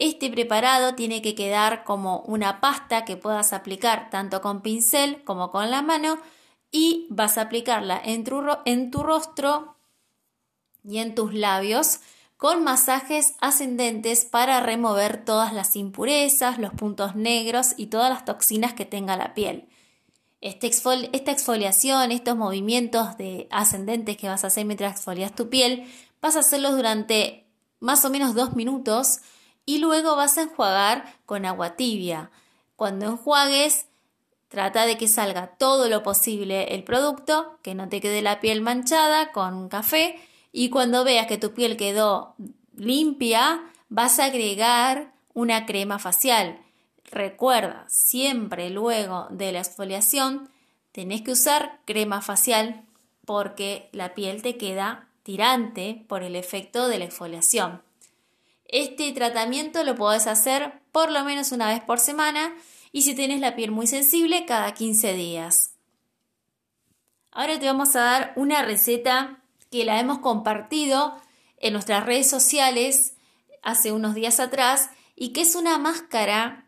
Este 0.00 0.30
preparado 0.30 0.94
tiene 0.94 1.20
que 1.20 1.34
quedar 1.34 1.84
como 1.84 2.20
una 2.20 2.62
pasta 2.62 3.04
que 3.04 3.18
puedas 3.18 3.52
aplicar 3.52 4.08
tanto 4.08 4.40
con 4.40 4.62
pincel 4.62 5.22
como 5.24 5.50
con 5.50 5.70
la 5.70 5.82
mano 5.82 6.18
y 6.72 7.06
vas 7.10 7.36
a 7.36 7.42
aplicarla 7.42 8.00
en 8.02 8.24
tu, 8.24 9.02
rostro 9.02 9.76
y 10.82 10.98
en 10.98 11.14
tus 11.14 11.34
labios 11.34 12.00
con 12.38 12.64
masajes 12.64 13.34
ascendentes 13.42 14.24
para 14.24 14.60
remover 14.60 15.22
todas 15.22 15.52
las 15.52 15.76
impurezas, 15.76 16.56
los 16.56 16.72
puntos 16.72 17.14
negros 17.14 17.74
y 17.76 17.88
todas 17.88 18.08
las 18.08 18.24
toxinas 18.24 18.72
que 18.72 18.86
tenga 18.86 19.18
la 19.18 19.34
piel. 19.34 19.68
Este 20.40 20.66
esta 20.68 21.30
exfoliación, 21.30 22.10
estos 22.10 22.38
movimientos 22.38 23.18
de 23.18 23.48
ascendentes 23.50 24.16
que 24.16 24.28
vas 24.28 24.44
a 24.44 24.46
hacer 24.46 24.64
mientras 24.64 24.92
exfolias 24.92 25.34
tu 25.34 25.50
piel, 25.50 25.86
vas 26.22 26.36
a 26.36 26.40
hacerlos 26.40 26.74
durante 26.74 27.44
más 27.80 28.02
o 28.06 28.10
menos 28.10 28.34
dos 28.34 28.56
minutos 28.56 29.20
y 29.66 29.78
luego 29.78 30.16
vas 30.16 30.38
a 30.38 30.42
enjuagar 30.42 31.14
con 31.26 31.46
agua 31.46 31.76
tibia. 31.76 32.30
Cuando 32.76 33.06
enjuagues, 33.06 33.86
trata 34.48 34.86
de 34.86 34.96
que 34.96 35.08
salga 35.08 35.56
todo 35.58 35.88
lo 35.88 36.02
posible 36.02 36.74
el 36.74 36.82
producto, 36.84 37.58
que 37.62 37.74
no 37.74 37.88
te 37.88 38.00
quede 38.00 38.22
la 38.22 38.40
piel 38.40 38.60
manchada 38.62 39.32
con 39.32 39.68
café 39.68 40.20
y 40.52 40.70
cuando 40.70 41.04
veas 41.04 41.26
que 41.26 41.38
tu 41.38 41.52
piel 41.52 41.76
quedó 41.76 42.34
limpia, 42.76 43.62
vas 43.88 44.18
a 44.18 44.26
agregar 44.26 45.12
una 45.34 45.66
crema 45.66 45.98
facial. 45.98 46.60
Recuerda, 47.10 47.84
siempre 47.88 48.70
luego 48.70 49.26
de 49.30 49.52
la 49.52 49.60
exfoliación 49.60 50.48
tenés 50.92 51.22
que 51.22 51.32
usar 51.32 51.80
crema 51.84 52.20
facial 52.20 52.84
porque 53.24 53.88
la 53.92 54.14
piel 54.14 54.42
te 54.42 54.56
queda 54.56 55.08
tirante 55.22 56.04
por 56.08 56.22
el 56.22 56.34
efecto 56.34 56.88
de 56.88 56.98
la 56.98 57.04
exfoliación. 57.04 57.82
Este 58.72 59.10
tratamiento 59.10 59.82
lo 59.82 59.96
podés 59.96 60.28
hacer 60.28 60.80
por 60.92 61.10
lo 61.10 61.24
menos 61.24 61.50
una 61.50 61.68
vez 61.68 61.82
por 61.82 61.98
semana 61.98 62.54
y 62.92 63.02
si 63.02 63.16
tienes 63.16 63.40
la 63.40 63.56
piel 63.56 63.72
muy 63.72 63.88
sensible, 63.88 64.46
cada 64.46 64.74
15 64.74 65.14
días. 65.14 65.72
Ahora 67.32 67.58
te 67.58 67.66
vamos 67.66 67.96
a 67.96 68.02
dar 68.02 68.32
una 68.36 68.62
receta 68.62 69.42
que 69.72 69.84
la 69.84 69.98
hemos 69.98 70.20
compartido 70.20 71.20
en 71.56 71.72
nuestras 71.72 72.06
redes 72.06 72.30
sociales 72.30 73.14
hace 73.62 73.90
unos 73.90 74.14
días 74.14 74.38
atrás 74.38 74.90
y 75.16 75.32
que 75.32 75.40
es 75.40 75.56
una 75.56 75.76
máscara 75.78 76.66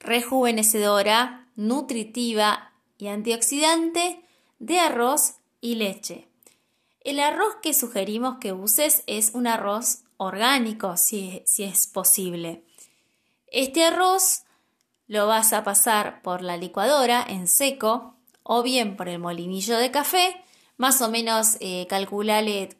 rejuvenecedora, 0.00 1.48
nutritiva 1.56 2.74
y 2.98 3.08
antioxidante 3.08 4.22
de 4.58 4.78
arroz 4.78 5.36
y 5.62 5.76
leche. 5.76 6.28
El 7.00 7.18
arroz 7.18 7.56
que 7.62 7.72
sugerimos 7.72 8.36
que 8.40 8.52
uses 8.52 9.04
es 9.06 9.30
un 9.32 9.46
arroz 9.46 10.02
orgánico 10.18 10.96
si, 10.96 11.42
es 11.56 11.86
posible. 11.86 12.62
Este 13.46 13.84
arroz 13.84 14.42
lo 15.06 15.26
vas 15.26 15.54
a 15.54 15.64
pasar 15.64 16.20
por 16.20 16.42
la 16.42 16.58
licuadora 16.58 17.24
en 17.26 17.48
seco 17.48 18.14
o 18.42 18.62
bien 18.62 18.96
por 18.96 19.08
el 19.08 19.18
molinillo 19.18 19.78
de 19.78 19.90
café, 19.90 20.44
más 20.76 21.00
o 21.00 21.10
menos 21.10 21.56
eh, 21.60 21.86
calculale, 21.88 22.76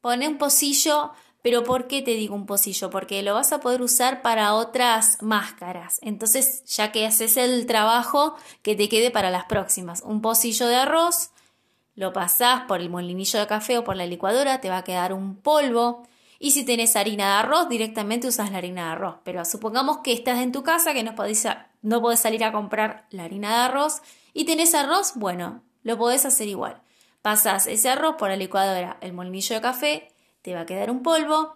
pone 0.00 0.26
un 0.26 0.38
pocillo, 0.38 1.12
pero 1.42 1.64
¿por 1.64 1.86
qué 1.86 2.00
te 2.00 2.12
digo 2.12 2.34
un 2.34 2.46
pocillo? 2.46 2.88
Porque 2.88 3.22
lo 3.22 3.34
vas 3.34 3.52
a 3.52 3.60
poder 3.60 3.82
usar 3.82 4.22
para 4.22 4.54
otras 4.54 5.22
máscaras, 5.22 5.98
entonces 6.02 6.64
ya 6.64 6.92
que 6.92 7.06
haces 7.06 7.36
el 7.36 7.66
trabajo 7.66 8.36
que 8.62 8.74
te 8.74 8.88
quede 8.88 9.10
para 9.10 9.30
las 9.30 9.44
próximas, 9.44 10.02
un 10.02 10.22
pocillo 10.22 10.66
de 10.66 10.76
arroz, 10.76 11.30
lo 11.96 12.12
pasás 12.12 12.62
por 12.62 12.80
el 12.80 12.90
molinillo 12.90 13.38
de 13.38 13.46
café 13.46 13.78
o 13.78 13.84
por 13.84 13.96
la 13.96 14.06
licuadora, 14.06 14.60
te 14.60 14.68
va 14.68 14.78
a 14.78 14.84
quedar 14.84 15.12
un 15.12 15.36
polvo. 15.36 16.06
Y 16.38 16.50
si 16.50 16.64
tenés 16.64 16.96
harina 16.96 17.26
de 17.26 17.32
arroz, 17.40 17.68
directamente 17.68 18.28
usas 18.28 18.50
la 18.50 18.58
harina 18.58 18.86
de 18.86 18.92
arroz. 18.92 19.16
Pero 19.24 19.44
supongamos 19.44 19.98
que 19.98 20.12
estás 20.12 20.40
en 20.40 20.52
tu 20.52 20.62
casa, 20.62 20.92
que 20.92 21.02
no 21.02 21.14
podés, 21.14 21.46
no 21.82 22.00
podés 22.00 22.20
salir 22.20 22.44
a 22.44 22.52
comprar 22.52 23.06
la 23.10 23.24
harina 23.24 23.50
de 23.50 23.62
arroz 23.64 24.02
y 24.32 24.44
tenés 24.44 24.74
arroz, 24.74 25.12
bueno, 25.14 25.62
lo 25.82 25.96
podés 25.96 26.24
hacer 26.24 26.48
igual. 26.48 26.82
Pasás 27.22 27.66
ese 27.66 27.88
arroz 27.88 28.16
por 28.18 28.28
la 28.28 28.36
licuadora, 28.36 28.98
el 29.00 29.12
molinillo 29.12 29.54
de 29.56 29.62
café, 29.62 30.12
te 30.42 30.54
va 30.54 30.60
a 30.60 30.66
quedar 30.66 30.90
un 30.90 31.02
polvo. 31.02 31.54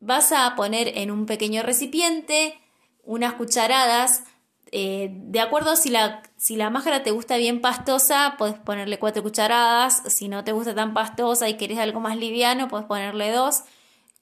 Vas 0.00 0.32
a 0.32 0.54
poner 0.56 0.98
en 0.98 1.10
un 1.10 1.26
pequeño 1.26 1.62
recipiente 1.62 2.58
unas 3.04 3.34
cucharadas 3.34 4.22
eh, 4.72 5.10
de 5.12 5.40
acuerdo 5.40 5.76
si 5.76 5.90
la, 5.90 6.22
si 6.36 6.56
la 6.56 6.70
máscara 6.70 7.02
te 7.02 7.12
gusta 7.12 7.36
bien 7.36 7.60
pastosa, 7.60 8.34
puedes 8.36 8.56
ponerle 8.56 8.98
cuatro 8.98 9.22
cucharadas. 9.22 10.02
Si 10.08 10.28
no 10.28 10.44
te 10.44 10.52
gusta 10.52 10.74
tan 10.74 10.92
pastosa 10.92 11.48
y 11.48 11.56
querés 11.56 11.78
algo 11.78 12.00
más 12.00 12.16
liviano, 12.16 12.68
puedes 12.68 12.86
ponerle 12.86 13.30
dos 13.30 13.62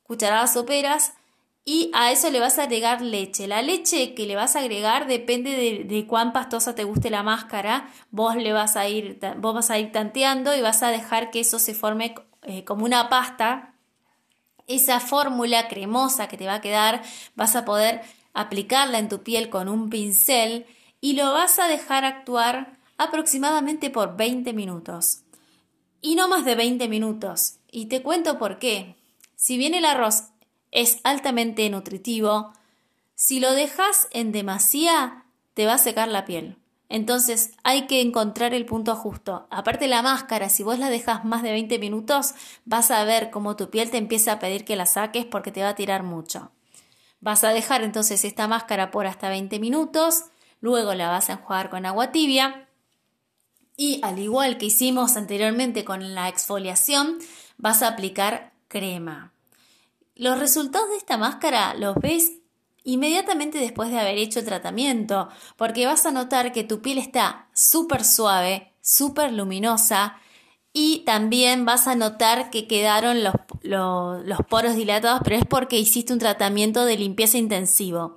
cucharadas 0.04 0.54
soperas. 0.54 1.14
Y 1.66 1.90
a 1.94 2.12
eso 2.12 2.30
le 2.30 2.40
vas 2.40 2.58
a 2.58 2.64
agregar 2.64 3.00
leche. 3.00 3.46
La 3.46 3.62
leche 3.62 4.14
que 4.14 4.26
le 4.26 4.36
vas 4.36 4.54
a 4.54 4.60
agregar 4.60 5.06
depende 5.06 5.84
de, 5.88 6.06
cuán 6.06 6.32
pastosa 6.32 6.74
te 6.74 6.84
guste 6.84 7.08
la 7.10 7.22
máscara. 7.22 7.88
Vos 8.10 8.36
le 8.36 8.52
vas 8.52 8.76
a 8.76 8.86
ir, 8.88 9.18
vos 9.38 9.54
vas 9.54 9.70
a 9.70 9.78
ir 9.78 9.90
tanteando 9.90 10.54
y 10.54 10.60
vas 10.60 10.82
a 10.82 10.90
dejar 10.90 11.30
que 11.30 11.40
eso 11.40 11.58
se 11.58 11.74
forme 11.74 12.14
eh, 12.42 12.64
como 12.64 12.84
una 12.84 13.08
pasta. 13.08 13.74
Esa 14.66 15.00
fórmula 15.00 15.68
cremosa 15.68 16.28
que 16.28 16.36
te 16.36 16.46
va 16.46 16.54
a 16.54 16.60
quedar, 16.60 17.02
vas 17.34 17.56
a 17.56 17.64
poder 17.64 18.02
aplicarla 18.34 18.98
en 18.98 19.08
tu 19.08 19.22
piel 19.22 19.48
con 19.48 19.68
un 19.68 19.88
pincel 19.88 20.66
y 21.00 21.14
lo 21.14 21.32
vas 21.32 21.58
a 21.58 21.68
dejar 21.68 22.04
actuar 22.04 22.78
aproximadamente 22.98 23.90
por 23.90 24.16
20 24.16 24.52
minutos. 24.52 25.22
Y 26.00 26.14
no 26.16 26.28
más 26.28 26.44
de 26.44 26.54
20 26.54 26.88
minutos. 26.88 27.56
Y 27.70 27.86
te 27.86 28.02
cuento 28.02 28.38
por 28.38 28.58
qué. 28.58 28.96
Si 29.44 29.58
bien 29.58 29.74
el 29.74 29.84
arroz 29.84 30.28
es 30.70 31.00
altamente 31.04 31.68
nutritivo, 31.68 32.54
si 33.14 33.40
lo 33.40 33.52
dejas 33.52 34.08
en 34.10 34.32
demasía, 34.32 35.26
te 35.52 35.66
va 35.66 35.74
a 35.74 35.78
secar 35.78 36.08
la 36.08 36.24
piel. 36.24 36.56
Entonces 36.88 37.50
hay 37.62 37.86
que 37.86 38.00
encontrar 38.00 38.54
el 38.54 38.64
punto 38.64 38.96
justo. 38.96 39.46
Aparte 39.50 39.86
la 39.86 40.00
máscara, 40.00 40.48
si 40.48 40.62
vos 40.62 40.78
la 40.78 40.88
dejas 40.88 41.26
más 41.26 41.42
de 41.42 41.50
20 41.50 41.78
minutos, 41.78 42.32
vas 42.64 42.90
a 42.90 43.04
ver 43.04 43.30
cómo 43.30 43.54
tu 43.54 43.68
piel 43.68 43.90
te 43.90 43.98
empieza 43.98 44.32
a 44.32 44.38
pedir 44.38 44.64
que 44.64 44.76
la 44.76 44.86
saques 44.86 45.26
porque 45.26 45.52
te 45.52 45.62
va 45.62 45.68
a 45.68 45.74
tirar 45.74 46.04
mucho. 46.04 46.50
Vas 47.20 47.44
a 47.44 47.50
dejar 47.50 47.82
entonces 47.82 48.24
esta 48.24 48.48
máscara 48.48 48.90
por 48.90 49.06
hasta 49.06 49.28
20 49.28 49.58
minutos, 49.58 50.24
luego 50.62 50.94
la 50.94 51.10
vas 51.10 51.28
a 51.28 51.34
enjuagar 51.34 51.68
con 51.68 51.84
agua 51.84 52.12
tibia 52.12 52.66
y 53.76 54.00
al 54.02 54.18
igual 54.20 54.56
que 54.56 54.64
hicimos 54.64 55.18
anteriormente 55.18 55.84
con 55.84 56.14
la 56.14 56.30
exfoliación, 56.30 57.18
vas 57.58 57.82
a 57.82 57.88
aplicar 57.88 58.54
crema. 58.68 59.33
Los 60.16 60.38
resultados 60.38 60.90
de 60.90 60.96
esta 60.96 61.16
máscara 61.16 61.74
los 61.74 61.96
ves 61.96 62.32
inmediatamente 62.84 63.58
después 63.58 63.90
de 63.90 63.98
haber 63.98 64.18
hecho 64.18 64.38
el 64.38 64.44
tratamiento, 64.44 65.28
porque 65.56 65.86
vas 65.86 66.06
a 66.06 66.12
notar 66.12 66.52
que 66.52 66.64
tu 66.64 66.82
piel 66.82 66.98
está 66.98 67.48
súper 67.52 68.04
suave, 68.04 68.72
súper 68.80 69.32
luminosa 69.32 70.18
y 70.72 71.04
también 71.06 71.64
vas 71.64 71.88
a 71.88 71.94
notar 71.94 72.50
que 72.50 72.66
quedaron 72.66 73.24
los, 73.24 73.34
los, 73.62 74.38
poros 74.48 74.76
dilatados, 74.76 75.20
pero 75.24 75.36
es 75.36 75.46
porque 75.46 75.78
hiciste 75.78 76.12
un 76.12 76.18
tratamiento 76.18 76.84
de 76.84 76.96
limpieza 76.96 77.38
intensivo. 77.38 78.16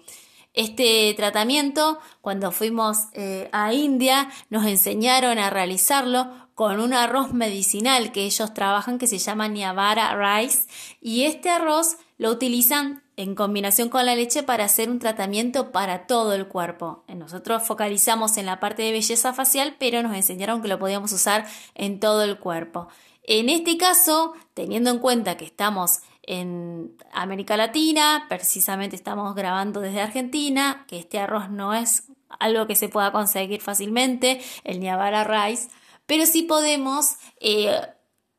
Este 0.53 1.13
tratamiento, 1.15 1.99
cuando 2.21 2.51
fuimos 2.51 2.97
eh, 3.13 3.47
a 3.53 3.73
India, 3.73 4.29
nos 4.49 4.65
enseñaron 4.65 5.37
a 5.37 5.51
realizarlo 5.51 6.46
con 6.57 6.79
un 6.79 6.91
arroz 6.91 7.33
medicinal 7.33 8.11
que 8.11 8.25
ellos 8.25 8.51
trabajan 8.51 8.97
que 8.97 9.05
se 9.05 9.19
llama 9.19 9.47
Niavara 9.47 10.17
Rice 10.17 10.67
y 10.99 11.25
este 11.25 11.51
arroz 11.51 11.97
lo 12.17 12.31
utilizan 12.31 13.03
en 13.15 13.35
combinación 13.35 13.89
con 13.89 14.07
la 14.07 14.15
leche 14.15 14.41
para 14.41 14.65
hacer 14.65 14.89
un 14.89 14.97
tratamiento 14.97 15.71
para 15.71 16.07
todo 16.07 16.33
el 16.33 16.47
cuerpo. 16.47 17.03
Nosotros 17.09 17.61
focalizamos 17.61 18.37
en 18.37 18.47
la 18.47 18.59
parte 18.59 18.81
de 18.81 18.91
belleza 18.91 19.33
facial, 19.33 19.75
pero 19.77 20.01
nos 20.01 20.15
enseñaron 20.15 20.63
que 20.63 20.67
lo 20.67 20.79
podíamos 20.79 21.11
usar 21.11 21.45
en 21.75 21.99
todo 21.99 22.23
el 22.23 22.39
cuerpo. 22.39 22.87
En 23.21 23.49
este 23.49 23.77
caso, 23.77 24.33
teniendo 24.55 24.89
en 24.89 24.97
cuenta 24.97 25.37
que 25.37 25.45
estamos 25.45 25.99
en 26.23 26.97
América 27.13 27.55
Latina, 27.55 28.25
precisamente 28.29 28.95
estamos 28.95 29.35
grabando 29.35 29.79
desde 29.79 30.01
Argentina, 30.01 30.85
que 30.87 30.97
este 30.97 31.19
arroz 31.19 31.51
no 31.51 31.75
es 31.75 32.05
algo 32.39 32.65
que 32.65 32.75
se 32.75 32.89
pueda 32.89 33.11
conseguir 33.11 33.61
fácilmente, 33.61 34.41
el 34.63 34.79
Niavara 34.79 35.23
Rice, 35.23 35.69
pero 36.07 36.25
sí 36.25 36.41
podemos 36.41 37.17
eh, 37.39 37.79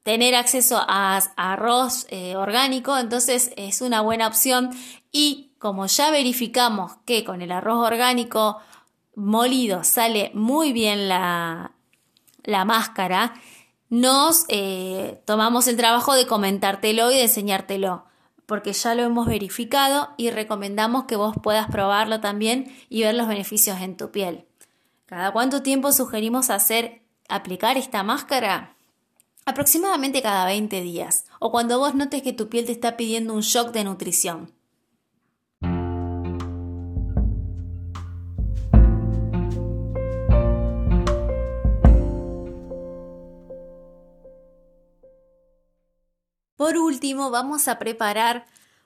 tener 0.02 0.34
acceso 0.34 0.78
a, 0.80 1.18
arroz 1.36 2.06
eh, 2.08 2.34
orgánico, 2.34 2.98
entonces 2.98 3.52
es 3.56 3.80
una 3.82 4.00
buena 4.00 4.26
opción 4.26 4.70
y 5.12 5.52
como 5.58 5.86
ya 5.86 6.10
verificamos 6.10 6.92
que 7.04 7.24
con 7.24 7.42
el 7.42 7.52
arroz 7.52 7.86
orgánico 7.86 8.58
molido 9.14 9.84
sale 9.84 10.30
muy 10.34 10.72
bien 10.72 11.08
la, 11.08 11.72
máscara, 12.64 13.34
nos 13.90 14.46
eh, 14.48 15.20
tomamos 15.26 15.66
el 15.68 15.76
trabajo 15.76 16.14
de 16.14 16.26
comentártelo 16.26 17.10
y 17.10 17.16
de 17.16 17.22
enseñártelo, 17.24 18.06
porque 18.46 18.72
ya 18.72 18.94
lo 18.94 19.02
hemos 19.02 19.26
verificado 19.26 20.10
y 20.16 20.30
recomendamos 20.30 21.04
que 21.04 21.16
vos 21.16 21.34
puedas 21.42 21.68
probarlo 21.68 22.20
también 22.20 22.74
y 22.88 23.02
ver 23.02 23.14
los 23.14 23.28
beneficios 23.28 23.80
en 23.80 23.96
tu 23.96 24.10
piel. 24.10 24.46
¿Cada 25.04 25.32
cuánto 25.32 25.62
tiempo 25.62 25.92
sugerimos 25.92 26.48
hacer 26.48 27.02
aplicar 27.28 27.76
esta 27.76 28.02
máscara? 28.02 28.74
aproximadamente 29.48 30.20
cada 30.20 30.44
20 30.44 30.82
días, 30.82 31.24
o 31.40 31.50
cuando 31.50 31.78
vos 31.78 31.94
notes 31.94 32.22
que 32.22 32.34
tu 32.34 32.50
piel 32.50 32.66
te 32.66 32.72
está 32.72 32.98
pidiendo 32.98 33.32
un 33.32 33.40
shock 33.40 33.72
de 33.72 33.82
nutrición. 33.82 34.52
Por 46.56 46.76
último, 46.76 47.30
vamos 47.30 47.68
a 47.68 47.78
preparar 47.78 48.44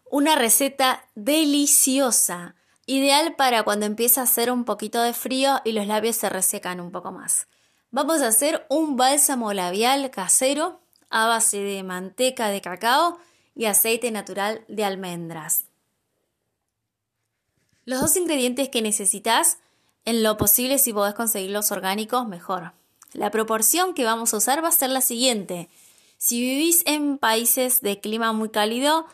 una 0.08 0.36
receta 0.36 1.04
deliciosa, 1.16 2.54
ideal 2.86 3.34
para 3.34 3.64
cuando 3.64 3.86
empieza 3.86 4.20
a 4.20 4.24
hacer 4.24 4.52
un 4.52 4.64
poquito 4.64 5.02
de 5.02 5.12
frío 5.12 5.60
y 5.64 5.72
los 5.72 5.88
labios 5.88 6.14
se 6.14 6.28
resecan 6.28 6.78
un 6.80 6.92
poco 6.92 7.10
más. 7.10 7.48
Vamos 7.94 8.22
a 8.22 8.28
hacer 8.28 8.64
un 8.70 8.96
bálsamo 8.96 9.52
labial 9.52 10.10
casero 10.10 10.80
a 11.10 11.26
base 11.26 11.58
de 11.58 11.82
manteca 11.82 12.48
de 12.48 12.62
cacao 12.62 13.18
y 13.54 13.66
aceite 13.66 14.10
natural 14.10 14.64
de 14.66 14.82
almendras. 14.82 15.66
Los 17.84 18.00
dos 18.00 18.16
ingredientes 18.16 18.70
que 18.70 18.80
necesitas, 18.80 19.58
en 20.06 20.22
lo 20.22 20.38
posible 20.38 20.78
si 20.78 20.94
podés 20.94 21.12
conseguirlos 21.12 21.70
orgánicos, 21.70 22.26
mejor. 22.26 22.72
La 23.12 23.30
proporción 23.30 23.92
que 23.92 24.06
vamos 24.06 24.32
a 24.32 24.38
usar 24.38 24.64
va 24.64 24.68
a 24.68 24.72
ser 24.72 24.88
la 24.88 25.02
siguiente. 25.02 25.68
Si 26.16 26.40
vivís 26.40 26.84
en 26.86 27.18
países 27.18 27.82
de 27.82 28.00
clima 28.00 28.32
muy 28.32 28.48
cálido, 28.48 29.04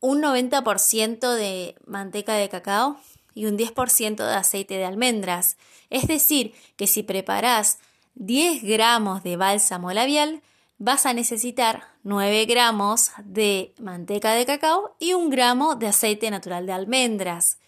un 0.00 0.20
90% 0.20 1.32
de 1.32 1.76
manteca 1.86 2.34
de 2.34 2.48
cacao 2.48 2.96
y 3.34 3.46
un 3.46 3.56
10% 3.56 4.16
de 4.16 4.34
aceite 4.34 4.78
de 4.78 4.84
almendras. 4.84 5.56
Es 5.90 6.08
decir, 6.08 6.54
que 6.74 6.88
si 6.88 7.04
preparás 7.04 7.78
10 8.16 8.62
gramos 8.62 9.22
de 9.22 9.36
bálsamo 9.36 9.92
labial, 9.92 10.42
vas 10.78 11.06
a 11.06 11.12
necesitar 11.12 11.84
9 12.02 12.46
gramos 12.46 13.10
de 13.22 13.74
manteca 13.78 14.32
de 14.32 14.46
cacao 14.46 14.96
y 14.98 15.12
1 15.12 15.28
gramo 15.28 15.76
de 15.76 15.88
aceite 15.88 16.30
natural 16.30 16.66
de 16.66 16.72
almendras. 16.72 17.58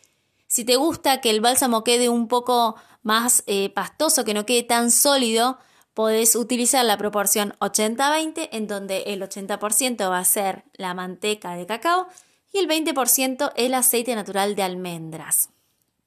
Si 0.47 0.65
te 0.65 0.77
gusta 0.77 1.21
que 1.21 1.29
el 1.31 1.43
bálsamo 1.43 1.85
quede 1.85 2.09
un 2.09 2.29
poco 2.29 2.77
más 3.03 3.45
eh, 3.47 3.71
pastoso, 3.71 4.25
que 4.25 4.33
no 4.33 4.47
quede 4.47 4.63
tan 4.63 4.91
sólido, 4.91 5.59
podés 5.93 6.35
utilizar 6.35 6.85
la 6.87 6.97
proporción 6.97 7.55
80-20, 7.61 8.49
en 8.53 8.67
donde 8.67 9.03
el 9.09 9.21
80% 9.21 10.11
va 10.11 10.19
a 10.19 10.25
ser 10.25 10.65
la 10.75 10.95
manteca 10.95 11.57
de 11.57 11.67
cacao 11.67 12.09
y 12.53 12.59
el 12.59 12.69
20% 12.69 13.53
el 13.55 13.75
aceite 13.75 14.15
natural 14.15 14.55
de 14.55 14.63
almendras. 14.63 15.51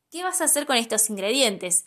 ¿Qué 0.10 0.23
vas 0.23 0.41
a 0.41 0.45
hacer 0.45 0.65
con 0.65 0.77
estos 0.77 1.10
ingredientes? 1.12 1.86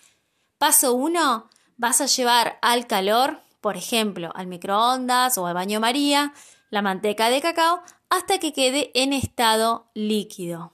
Paso 0.59 0.95
1 0.95 1.49
vas 1.77 2.01
a 2.01 2.07
llevar 2.07 2.59
al 2.63 2.87
calor, 2.87 3.43
por 3.61 3.77
ejemplo, 3.77 4.31
al 4.35 4.47
microondas 4.47 5.39
o 5.39 5.47
al 5.47 5.55
baño 5.55 5.81
María, 5.81 6.33
la 6.71 6.83
manteca 6.83 7.31
de 7.31 7.41
cacao 7.41 7.83
hasta 8.11 8.39
que 8.39 8.53
quede 8.53 8.91
en 8.95 9.13
estado 9.13 9.91
líquido. 9.95 10.73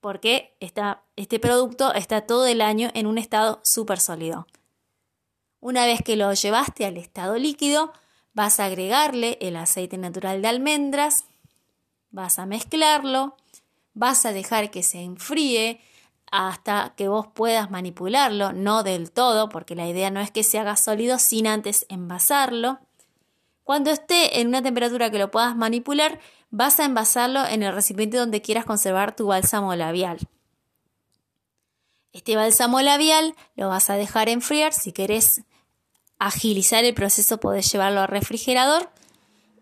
Porque 0.00 0.56
este 1.16 1.38
producto 1.38 1.92
está 1.92 2.22
todo 2.22 2.46
el 2.46 2.62
año 2.62 2.90
en 2.94 3.06
un 3.06 3.18
estado 3.18 3.60
súper 3.62 4.00
sólido. 4.00 4.46
Una 5.60 5.84
vez 5.84 6.00
que 6.02 6.16
lo 6.16 6.32
llevaste 6.32 6.86
al 6.86 6.96
estado 6.96 7.36
líquido, 7.36 7.92
vas 8.32 8.60
a 8.60 8.66
agregarle 8.66 9.36
el 9.42 9.56
aceite 9.56 9.98
natural 9.98 10.40
de 10.40 10.48
almendras, 10.48 11.24
vas 12.10 12.38
a 12.38 12.46
mezclarlo, 12.46 13.36
vas 13.92 14.24
a 14.24 14.32
dejar 14.32 14.70
que 14.70 14.82
se 14.82 15.02
enfríe 15.02 15.80
hasta 16.30 16.94
que 16.96 17.08
vos 17.08 17.26
puedas 17.26 17.70
manipularlo, 17.70 18.52
no 18.52 18.82
del 18.82 19.10
todo, 19.10 19.48
porque 19.48 19.74
la 19.74 19.88
idea 19.88 20.10
no 20.10 20.20
es 20.20 20.30
que 20.30 20.44
se 20.44 20.58
haga 20.58 20.76
sólido 20.76 21.18
sin 21.18 21.46
antes 21.46 21.86
envasarlo. 21.88 22.78
Cuando 23.64 23.90
esté 23.90 24.40
en 24.40 24.48
una 24.48 24.62
temperatura 24.62 25.10
que 25.10 25.18
lo 25.18 25.30
puedas 25.30 25.56
manipular, 25.56 26.20
vas 26.50 26.80
a 26.80 26.84
envasarlo 26.84 27.44
en 27.46 27.62
el 27.62 27.72
recipiente 27.72 28.16
donde 28.16 28.42
quieras 28.42 28.64
conservar 28.64 29.14
tu 29.14 29.26
bálsamo 29.26 29.74
labial. 29.74 30.18
Este 32.12 32.34
bálsamo 32.36 32.80
labial 32.80 33.34
lo 33.54 33.68
vas 33.68 33.90
a 33.90 33.94
dejar 33.94 34.28
enfriar. 34.28 34.72
Si 34.72 34.92
querés 34.92 35.42
agilizar 36.18 36.84
el 36.84 36.94
proceso, 36.94 37.38
podés 37.38 37.70
llevarlo 37.70 38.00
al 38.00 38.08
refrigerador. 38.08 38.90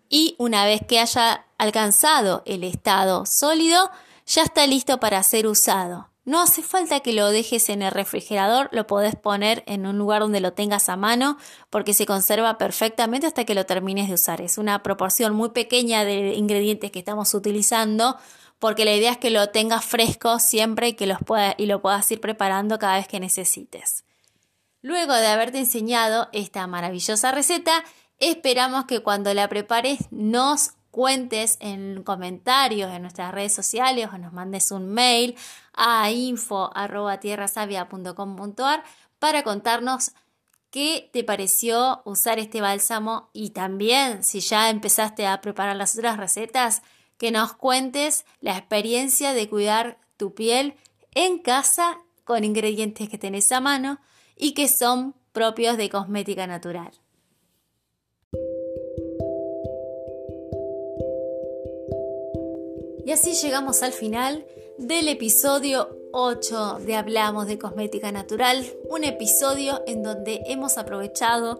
Y 0.09 0.35
una 0.39 0.65
vez 0.65 0.81
que 0.87 0.99
haya 0.99 1.45
alcanzado 1.59 2.41
el 2.45 2.63
estado 2.63 3.27
sólido, 3.27 3.91
ya 4.25 4.43
está 4.43 4.65
listo 4.65 4.99
para 4.99 5.21
ser 5.21 5.45
usado. 5.45 6.09
No 6.29 6.43
hace 6.43 6.61
falta 6.61 6.99
que 6.99 7.11
lo 7.11 7.29
dejes 7.29 7.69
en 7.69 7.81
el 7.81 7.89
refrigerador, 7.89 8.69
lo 8.71 8.85
podés 8.85 9.15
poner 9.15 9.63
en 9.65 9.87
un 9.87 9.97
lugar 9.97 10.21
donde 10.21 10.41
lo 10.41 10.53
tengas 10.53 10.87
a 10.87 10.95
mano 10.95 11.39
porque 11.71 11.95
se 11.95 12.05
conserva 12.05 12.59
perfectamente 12.59 13.25
hasta 13.25 13.45
que 13.45 13.55
lo 13.55 13.65
termines 13.65 14.09
de 14.09 14.13
usar. 14.13 14.39
Es 14.39 14.59
una 14.59 14.83
proporción 14.83 15.33
muy 15.33 15.49
pequeña 15.49 16.05
de 16.05 16.35
ingredientes 16.35 16.91
que 16.91 16.99
estamos 16.99 17.33
utilizando 17.33 18.15
porque 18.59 18.85
la 18.85 18.93
idea 18.93 19.13
es 19.13 19.17
que 19.17 19.31
lo 19.31 19.49
tengas 19.49 19.83
fresco 19.83 20.37
siempre 20.37 20.89
y 20.89 20.93
que 20.93 21.07
los 21.07 21.17
y 21.57 21.65
lo 21.65 21.81
puedas 21.81 22.11
ir 22.11 22.21
preparando 22.21 22.77
cada 22.77 22.97
vez 22.97 23.07
que 23.07 23.19
necesites. 23.19 24.03
Luego 24.83 25.15
de 25.15 25.25
haberte 25.25 25.57
enseñado 25.57 26.29
esta 26.31 26.67
maravillosa 26.67 27.31
receta, 27.31 27.83
esperamos 28.19 28.85
que 28.85 28.99
cuando 28.99 29.33
la 29.33 29.49
prepares 29.49 30.01
nos 30.11 30.73
cuentes 30.91 31.57
en 31.59 32.03
comentarios 32.03 32.91
en 32.91 33.03
nuestras 33.03 33.33
redes 33.33 33.53
sociales 33.53 34.09
o 34.11 34.17
nos 34.17 34.33
mandes 34.33 34.71
un 34.71 34.89
mail 34.89 35.35
a 35.79 36.11
info.tierrasavia.com.ar 36.11 38.83
para 39.17 39.43
contarnos 39.43 40.11
qué 40.69 41.09
te 41.13 41.23
pareció 41.23 42.01
usar 42.03 42.37
este 42.37 42.59
bálsamo 42.59 43.29
y 43.31 43.51
también 43.51 44.23
si 44.23 44.41
ya 44.41 44.69
empezaste 44.69 45.25
a 45.25 45.39
preparar 45.39 45.77
las 45.77 45.95
otras 45.95 46.17
recetas, 46.17 46.81
que 47.17 47.31
nos 47.31 47.53
cuentes 47.53 48.25
la 48.41 48.57
experiencia 48.57 49.31
de 49.33 49.47
cuidar 49.49 49.97
tu 50.17 50.35
piel 50.35 50.75
en 51.15 51.39
casa 51.39 51.97
con 52.25 52.43
ingredientes 52.43 53.07
que 53.09 53.17
tenés 53.17 53.49
a 53.53 53.61
mano 53.61 54.01
y 54.35 54.53
que 54.53 54.67
son 54.67 55.15
propios 55.31 55.77
de 55.77 55.89
cosmética 55.89 56.45
natural. 56.45 56.91
Y 63.05 63.11
así 63.11 63.33
llegamos 63.33 63.81
al 63.81 63.93
final 63.93 64.45
del 64.79 65.09
episodio 65.09 65.89
8 66.13 66.79
de 66.85 66.95
Hablamos 66.95 67.47
de 67.47 67.59
Cosmética 67.59 68.13
Natural, 68.13 68.65
un 68.89 69.03
episodio 69.03 69.83
en 69.85 70.03
donde 70.03 70.41
hemos 70.45 70.77
aprovechado 70.77 71.59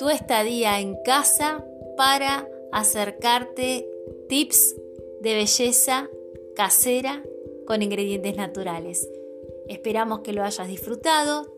tu 0.00 0.08
estadía 0.08 0.80
en 0.80 0.96
casa 1.04 1.64
para 1.96 2.48
acercarte 2.72 3.88
tips 4.28 4.74
de 5.20 5.34
belleza 5.34 6.10
casera 6.56 7.22
con 7.66 7.82
ingredientes 7.82 8.36
naturales. 8.36 9.08
Esperamos 9.68 10.20
que 10.20 10.32
lo 10.32 10.42
hayas 10.42 10.66
disfrutado. 10.66 11.54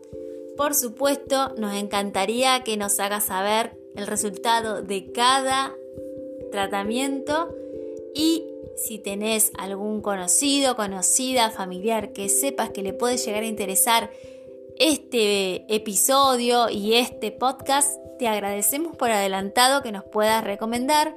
Por 0.55 0.75
supuesto, 0.75 1.55
nos 1.57 1.75
encantaría 1.75 2.63
que 2.63 2.77
nos 2.77 2.99
hagas 2.99 3.25
saber 3.25 3.75
el 3.95 4.05
resultado 4.05 4.83
de 4.83 5.11
cada 5.11 5.75
tratamiento 6.51 7.49
y 8.13 8.48
si 8.81 8.99
tenés 8.99 9.51
algún 9.57 10.01
conocido, 10.01 10.75
conocida, 10.75 11.51
familiar 11.51 12.13
que 12.13 12.29
sepas 12.29 12.69
que 12.69 12.83
le 12.83 12.93
puede 12.93 13.17
llegar 13.17 13.43
a 13.43 13.47
interesar 13.47 14.09
este 14.77 15.65
episodio 15.73 16.69
y 16.69 16.95
este 16.95 17.31
podcast, 17.31 17.99
te 18.17 18.27
agradecemos 18.27 18.95
por 18.95 19.11
adelantado 19.11 19.81
que 19.81 19.91
nos 19.91 20.05
puedas 20.05 20.43
recomendar 20.43 21.15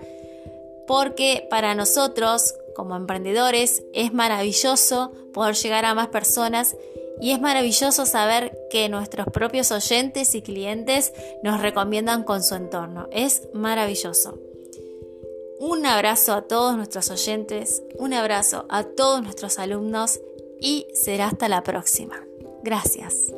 porque 0.86 1.46
para 1.48 1.74
nosotros 1.74 2.54
como 2.74 2.96
emprendedores 2.96 3.84
es 3.92 4.12
maravilloso 4.12 5.12
poder 5.32 5.54
llegar 5.54 5.84
a 5.84 5.94
más 5.94 6.08
personas 6.08 6.76
y 7.20 7.30
es 7.30 7.40
maravilloso 7.40 8.04
saber 8.04 8.58
que 8.70 8.88
nuestros 8.88 9.26
propios 9.28 9.70
oyentes 9.70 10.34
y 10.34 10.42
clientes 10.42 11.12
nos 11.44 11.60
recomiendan 11.60 12.24
con 12.24 12.42
su 12.42 12.56
entorno. 12.56 13.08
Es 13.12 13.48
maravilloso. 13.52 14.51
Un 15.64 15.86
abrazo 15.86 16.32
a 16.32 16.42
todos 16.42 16.76
nuestros 16.76 17.08
oyentes, 17.08 17.84
un 17.96 18.12
abrazo 18.14 18.66
a 18.68 18.82
todos 18.82 19.22
nuestros 19.22 19.60
alumnos 19.60 20.18
y 20.60 20.88
será 20.92 21.26
hasta 21.26 21.48
la 21.48 21.62
próxima. 21.62 22.16
Gracias. 22.64 23.32